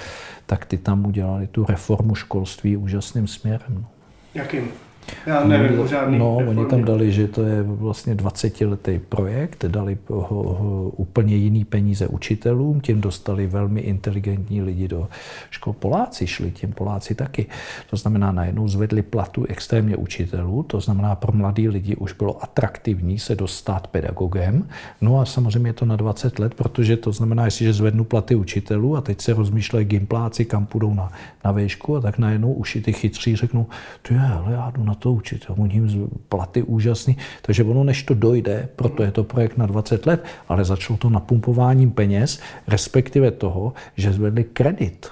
[0.45, 3.69] tak ty tam udělali tu reformu školství úžasným směrem.
[3.69, 3.85] No.
[4.33, 4.84] Jakým?
[5.25, 9.97] Já nevím o žádný No, oni tam dali, že to je vlastně 20-letý projekt, dali
[10.07, 15.07] ho, ho, úplně jiný peníze učitelům, tím dostali velmi inteligentní lidi do
[15.49, 15.73] škol.
[15.73, 17.45] Poláci šli, tím Poláci taky.
[17.89, 23.19] To znamená, najednou zvedli platu extrémně učitelů, to znamená, pro mladý lidi už bylo atraktivní
[23.19, 24.67] se dostat pedagogem.
[25.01, 28.97] No a samozřejmě je to na 20 let, protože to znamená, jestliže zvednu platy učitelů
[28.97, 31.11] a teď se rozmýšlejí gimpláci, kam půjdou na,
[31.45, 33.67] na výšku a tak najednou už i ty chytří řeknou,
[34.01, 37.17] ty ale já jdu na to učit, oni jim platy úžasný.
[37.41, 41.09] Takže ono, než to dojde, proto je to projekt na 20 let, ale začalo to
[41.09, 45.07] napumpováním peněz, respektive toho, že zvedli kredit.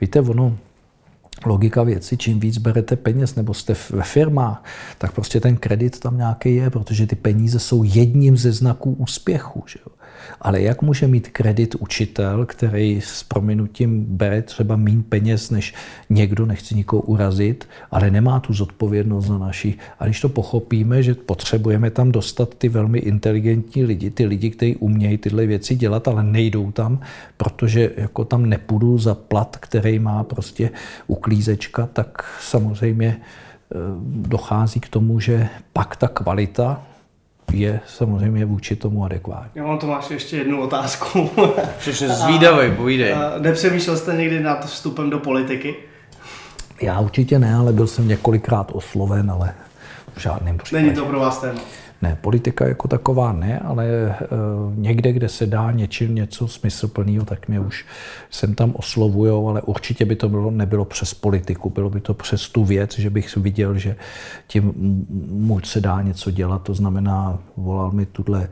[0.00, 0.56] Víte, ono,
[1.46, 4.64] logika věci, čím víc berete peněz nebo jste ve firmách,
[4.98, 9.64] tak prostě ten kredit tam nějaký je, protože ty peníze jsou jedním ze znaků úspěchu.
[9.66, 9.97] Že jo?
[10.40, 15.74] Ale jak může mít kredit učitel, který s prominutím bere třeba méně peněz než
[16.10, 19.74] někdo, nechci nikoho urazit, ale nemá tu zodpovědnost za naši.
[19.98, 24.76] A když to pochopíme, že potřebujeme tam dostat ty velmi inteligentní lidi, ty lidi, kteří
[24.76, 27.00] umějí tyhle věci dělat, ale nejdou tam,
[27.36, 30.70] protože jako tam nepůjdu za plat, který má prostě
[31.06, 36.87] uklízečka, tak samozřejmě eh, dochází k tomu, že pak ta kvalita
[37.52, 39.50] je samozřejmě vůči tomu adekvátní.
[39.54, 41.30] Já mám Tomáš ještě jednu otázku.
[41.78, 43.12] Všechno zvídavej, povídej.
[43.12, 45.74] A Nepřemýšlel jste někdy nad vstupem do politiky?
[46.82, 49.54] Já určitě ne, ale byl jsem několikrát osloven, ale
[50.16, 50.84] v žádném případě.
[50.84, 51.60] Není to pro vás téma.
[52.02, 54.16] Ne, politika jako taková ne, ale e,
[54.74, 57.86] někde, kde se dá něčím něco smysluplného, tak mě už
[58.30, 62.48] sem tam oslovujou, ale určitě by to bylo, nebylo přes politiku, bylo by to přes
[62.48, 63.96] tu věc, že bych viděl, že
[64.46, 64.72] tím
[65.30, 68.48] mu se dá něco dělat, to znamená, volal mi tuhle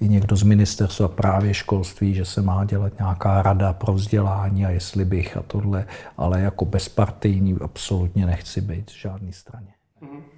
[0.00, 4.70] i někdo z ministerstva právě školství, že se má dělat nějaká rada pro vzdělání a
[4.70, 5.86] jestli bych a tohle,
[6.16, 9.68] ale jako bezpartijní absolutně nechci být v žádné straně.
[10.02, 10.35] Mm-hmm.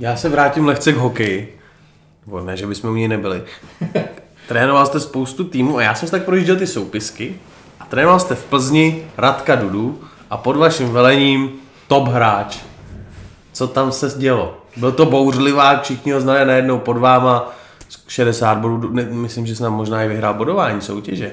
[0.00, 1.58] Já se vrátím lehce k hokeji.
[2.26, 3.42] Nebo ne, že bychom u něj nebyli.
[4.48, 7.34] Trénoval jste spoustu týmů a já jsem si tak projížděl ty soupisky.
[7.80, 11.50] A trénoval jste v Plzni Radka Dudu a pod vaším velením
[11.88, 12.58] top hráč.
[13.52, 14.58] Co tam se dělo?
[14.76, 17.52] Byl to bouřlivák, všichni ho znali najednou pod váma
[18.08, 21.32] 60 bodů, myslím, že se nám možná i vyhrál bodování soutěže.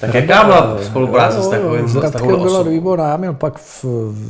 [0.00, 3.08] Tak jaká byla spolupráce s takovým s takovou byla výborná.
[3.08, 3.84] Já měl pak, v,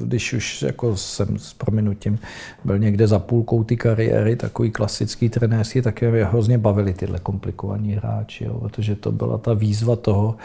[0.04, 2.18] když už jako jsem s prominutím
[2.64, 7.92] byl někde za půlkou ty kariéry, takový klasický trenérský, tak mě hrozně bavili tyhle komplikovaní
[7.92, 10.36] hráči, jo, protože to byla ta výzva toho,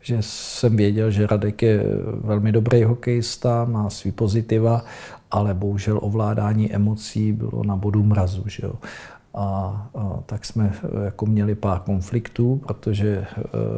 [0.00, 1.82] že jsem věděl, že Radek je
[2.20, 4.84] velmi dobrý hokejista, má svý pozitiva,
[5.30, 8.42] ale bohužel ovládání emocí bylo na bodu mrazu.
[8.46, 8.72] Že jo.
[9.40, 10.72] A, a tak jsme
[11.04, 13.26] jako měli pár konfliktů, protože e,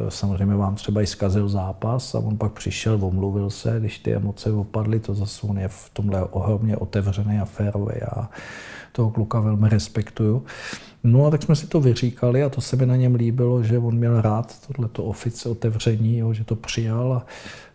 [0.09, 4.51] samozřejmě vám třeba i zkazil zápas a on pak přišel, omluvil se, když ty emoce
[4.51, 7.93] opadly, to zase on je v tomhle ohromně otevřený a férový.
[8.01, 8.29] Já
[8.91, 10.45] toho kluka velmi respektuju.
[11.03, 13.79] No a tak jsme si to vyříkali a to se mi na něm líbilo, že
[13.79, 17.25] on měl rád tohleto ofice otevření, jo, že to přijal a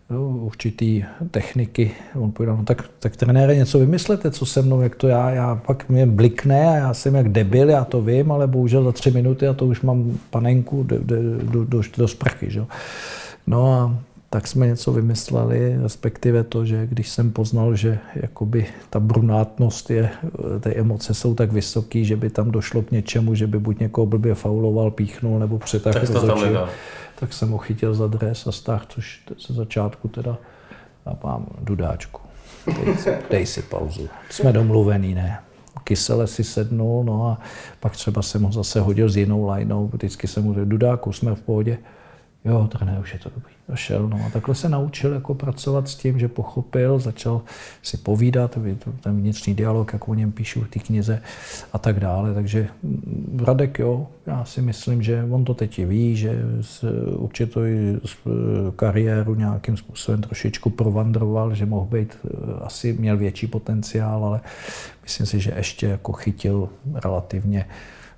[0.09, 1.91] jo, určitý techniky.
[2.15, 5.55] On povedal, no tak, tak trenére něco vymyslete, co se mnou, jak to já, já
[5.55, 9.11] pak mě blikne a já jsem jak debil, já to vím, ale bohužel za tři
[9.11, 12.51] minuty a to už mám panenku do, do, do, do, do sprchy.
[12.51, 12.65] Že?
[13.47, 13.97] No a
[14.29, 20.09] tak jsme něco vymysleli, respektive to, že když jsem poznal, že jakoby ta brunátnost je,
[20.59, 24.05] ty emoce jsou tak vysoký, že by tam došlo k něčemu, že by buď někoho
[24.05, 26.69] blbě fauloval, píchnul nebo přetak rozhodčil,
[27.19, 30.37] tak jsem ho chytil za dres a stáh, což ze začátku teda
[31.05, 32.21] a mám dudáčku.
[32.67, 32.95] Dej,
[33.29, 34.09] dej si pauzu.
[34.29, 35.39] Jsme domluvený, ne?
[35.83, 37.39] Kysele si sednul, no a
[37.79, 41.35] pak třeba jsem ho zase hodil s jinou lajnou, vždycky jsem mu řekl, dudáku, jsme
[41.35, 41.77] v pohodě.
[42.47, 43.53] Jo, trenér, už je to dobrý.
[43.69, 47.41] Došel, no a takhle se naučil jako pracovat s tím, že pochopil, začal
[47.81, 48.57] si povídat,
[49.01, 51.21] ten vnitřní dialog, jak o něm píšu v té knize
[51.73, 52.33] a tak dále.
[52.33, 52.67] Takže
[53.37, 56.41] Radek, jo, já si myslím, že on to teď ví, že
[57.15, 57.59] určitě
[58.75, 62.17] kariéru nějakým způsobem trošičku provandroval, že mohl být,
[62.61, 64.41] asi měl větší potenciál, ale
[65.03, 66.69] myslím si, že ještě jako chytil
[67.03, 67.65] relativně,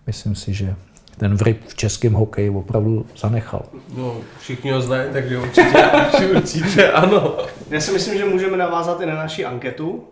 [0.07, 0.75] myslím si, že
[1.19, 3.65] ten vryb v českém hokeji opravdu zanechal.
[3.97, 5.85] No, všichni ho znají, takže určitě,
[6.35, 7.37] určitě ano.
[7.69, 10.07] Já si myslím, že můžeme navázat i na naši anketu.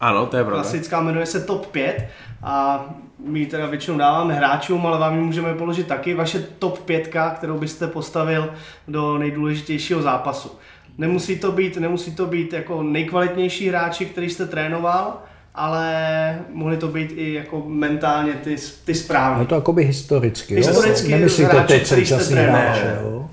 [0.00, 0.62] Ano, to je pravda.
[0.62, 2.08] Klasická jmenuje se TOP 5
[2.42, 2.84] a
[3.26, 6.14] my ji teda většinou dáváme hráčům, ale vám ji můžeme položit taky.
[6.14, 8.50] Vaše TOP 5, kterou byste postavil
[8.88, 10.50] do nejdůležitějšího zápasu.
[10.98, 15.22] Nemusí to být, nemusí to být jako nejkvalitnější hráči, který jste trénoval,
[15.58, 19.38] ale mohly to být i jako mentálně ty, ty správné.
[19.38, 21.16] No to jako by historicky, historicky jo?
[21.16, 23.30] Nemyslíte hráči, teď současný hráče, jo?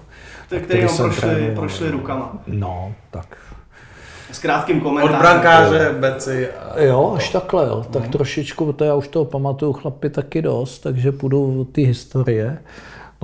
[0.63, 2.38] který vám prošli, prošli rukama.
[2.47, 3.38] No, tak.
[4.32, 5.15] s krátkým komentářem.
[5.15, 6.47] Od brankáře, beci.
[6.49, 6.82] A...
[6.82, 7.86] Jo, až takhle, jo.
[7.91, 12.58] Tak trošičku, to já už toho pamatuju chlapi taky dost, takže půjdu ty historie.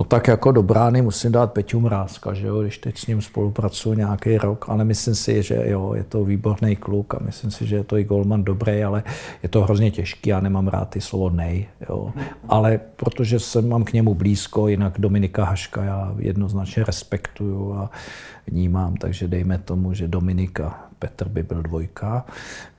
[0.01, 3.21] No tak jako do brány musím dát Peťu Mrázka, že jo, když teď s ním
[3.21, 7.67] spolupracuji nějaký rok, ale myslím si, že jo, je to výborný kluk a myslím si,
[7.67, 9.03] že je to i golman dobrý, ale
[9.43, 12.13] je to hrozně těžký, já nemám rád ty slovo nej, jo.
[12.47, 17.89] Ale protože jsem mám k němu blízko, jinak Dominika Haška já jednoznačně respektuju a
[18.47, 22.25] vnímám, takže dejme tomu, že Dominika Petr by byl dvojka.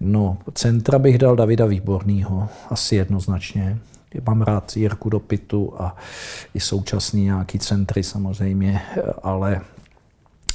[0.01, 3.79] No, centra bych dal Davida Výbornýho, asi jednoznačně.
[4.27, 5.97] Mám rád Jirku do pitu a
[6.55, 8.83] i současný nějaký centry samozřejmě,
[9.23, 9.61] ale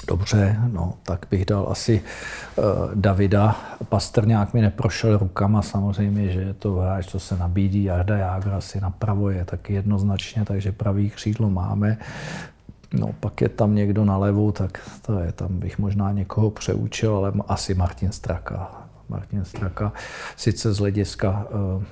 [0.08, 2.02] Dobře, no, tak bych dal asi
[2.56, 2.66] uh,
[2.96, 3.56] Davida.
[3.90, 7.84] Pastrňák mi neprošel rukama, samozřejmě, že je to hráč, co se nabídí.
[7.84, 11.98] Jarda Jágr asi napravo je taky jednoznačně, takže pravý křídlo máme.
[12.94, 17.16] No, pak je tam někdo na levu, tak to je, tam bych možná někoho přeučil,
[17.16, 18.87] ale asi Martin Straka.
[19.10, 19.94] Martin Straka,
[20.36, 21.84] sice z hlediska uh,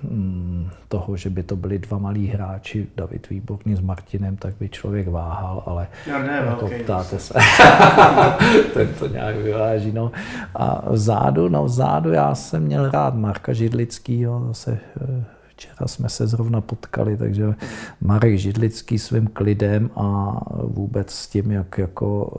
[0.88, 5.08] toho, že by to byli dva malí hráči, David Výborný s Martinem, tak by člověk
[5.08, 6.84] váhal, ale Já ne, jako okay.
[6.84, 7.34] ptáte se,
[8.74, 9.92] tak to nějak vyváží.
[9.92, 10.12] No.
[10.56, 15.24] A vzadu, no vzadu já jsem měl rád Marka Židlickýho, zase uh,
[15.56, 17.56] Včera jsme se zrovna potkali, takže
[18.02, 22.32] Marek Židlický svým klidem a vůbec s tím, jak jako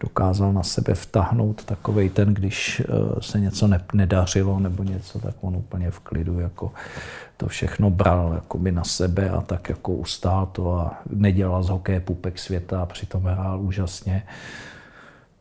[0.00, 2.82] dokázal na sebe vtahnout takovej ten, když
[3.20, 6.72] se něco nedařilo nebo něco, tak on úplně v klidu jako
[7.36, 12.00] to všechno bral jakoby na sebe a tak jako ustál to a nedělal z hokeje
[12.00, 14.22] pupek světa a přitom hrál úžasně.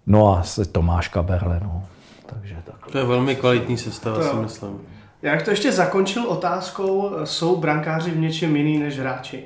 [0.05, 1.83] No a Tomáš Kaberle, no.
[2.25, 2.91] Takže tak.
[2.91, 4.79] To je velmi kvalitní sestava, si myslím.
[5.21, 9.43] Já bych to ještě zakončil otázkou, jsou brankáři v něčem jiný než hráči?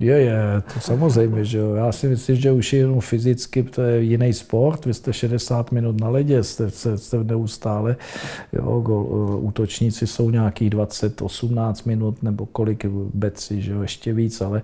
[0.00, 1.74] Je, je, to samozřejmě, že jo.
[1.74, 4.84] Já si myslím, že už jenom fyzicky to je jiný sport.
[4.84, 7.96] Vy jste 60 minut na ledě, jste, jste, jste neustále.
[8.52, 14.40] Jo, gol, útočníci jsou nějaký 20, 18 minut nebo kolik beci, že jo, ještě víc,
[14.40, 14.62] ale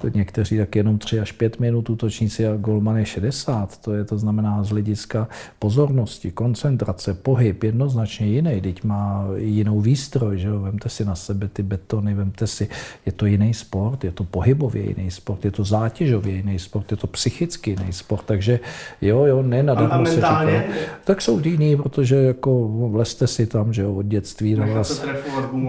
[0.00, 3.78] to někteří tak jenom 3 až 5 minut útočníci a golman je 60.
[3.80, 8.60] To je, to znamená z hlediska pozornosti, koncentrace, pohyb, jednoznačně jiný.
[8.60, 10.60] Teď má jinou výstroj, že jo.
[10.60, 12.68] Vemte si na sebe ty betony, vemte si,
[13.06, 16.90] je to jiný sport, je to pohybový časově jiný sport, je to zátěžově jiný sport,
[16.90, 18.60] je to psychicky jiný sport, takže
[19.00, 20.46] jo, jo, ne na a, a se říká,
[21.04, 25.04] tak jsou jiný, protože jako vlezte si tam, že jo, od dětství na vás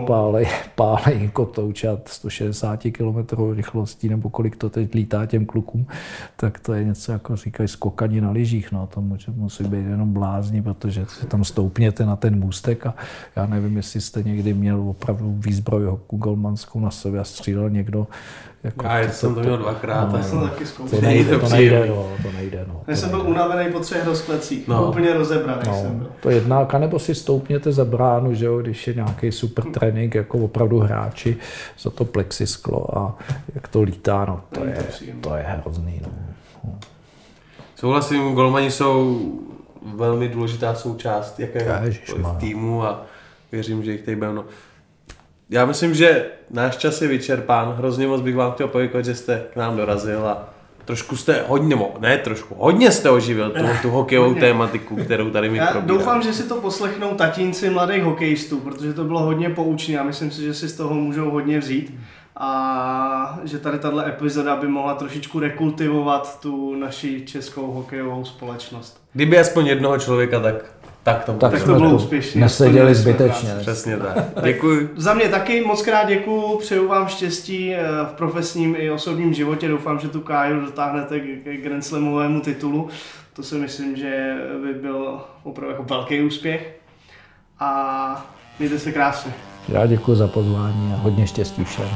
[0.08, 5.88] pálej, pálej kotoučat 160 km rychlostí, nebo kolik to teď lítá těm klukům,
[6.36, 9.02] tak to je něco jako říkají skokaní na lyžích, no, to
[9.36, 12.96] musí být jenom blázni, protože si tam stoupněte na ten můstek a
[13.36, 18.08] já nevím, jestli jste někdy měl opravdu výzbroj golmanskou na sobě a střílel někdo
[18.68, 20.12] jako já to, jsem to, měl dvakrát.
[20.12, 21.00] No, to jsem taky zkoušel.
[21.00, 22.66] To nejde, to nejde, no, to nejde.
[22.68, 24.90] No, já jsem byl unavený po třech rozklecích, no.
[24.90, 26.08] úplně rozebraný no, jsem byl.
[26.20, 30.38] To jedná, nebo si stoupněte za bránu, že jo, když je nějaký super trénink, jako
[30.38, 31.38] opravdu hráči
[31.80, 33.18] za to plexisklo a
[33.56, 34.78] jak to lítá, no, to, je,
[35.22, 36.02] to je hrozný.
[36.04, 36.10] No.
[37.76, 39.22] Souhlasím, golmani jsou
[39.96, 42.02] velmi důležitá součást jakéhokoliv
[42.40, 43.06] týmu a
[43.52, 44.34] věřím, že jich tady bude.
[44.34, 44.46] No
[45.50, 47.74] já myslím, že náš čas je vyčerpán.
[47.78, 50.50] Hrozně moc bych vám chtěl poděkovat, že jste k nám dorazil a
[50.86, 55.58] trošku jste hodně, ne trošku, hodně jste oživil tu, tu hokejovou tématiku, kterou tady mi
[55.58, 60.04] Já doufám, že si to poslechnou tatínci mladých hokejistů, protože to bylo hodně poučné a
[60.04, 61.94] myslím si, že si z toho můžou hodně vzít
[62.40, 69.02] a že tady tahle epizoda by mohla trošičku rekultivovat tu naši českou hokejovou společnost.
[69.14, 70.56] Kdyby aspoň jednoho člověka, tak
[71.08, 72.42] tak to, tak to bylo úspěšně.
[72.42, 73.56] Neseděli zbytečně.
[73.60, 74.26] Přesně tak.
[74.44, 74.90] Děkuji.
[74.96, 79.68] Za mě taky moc krát děkuji, přeju vám štěstí eh, v profesním i osobním životě.
[79.68, 82.90] Doufám, že tu Káju dotáhnete k Grand Slamovému titulu.
[83.34, 86.78] To si myslím, že by byl opravdu jako velký úspěch.
[87.60, 88.26] A
[88.60, 89.34] mějte se krásně.
[89.70, 91.90] Já děkuji za pozvání a hodně štěstí všem.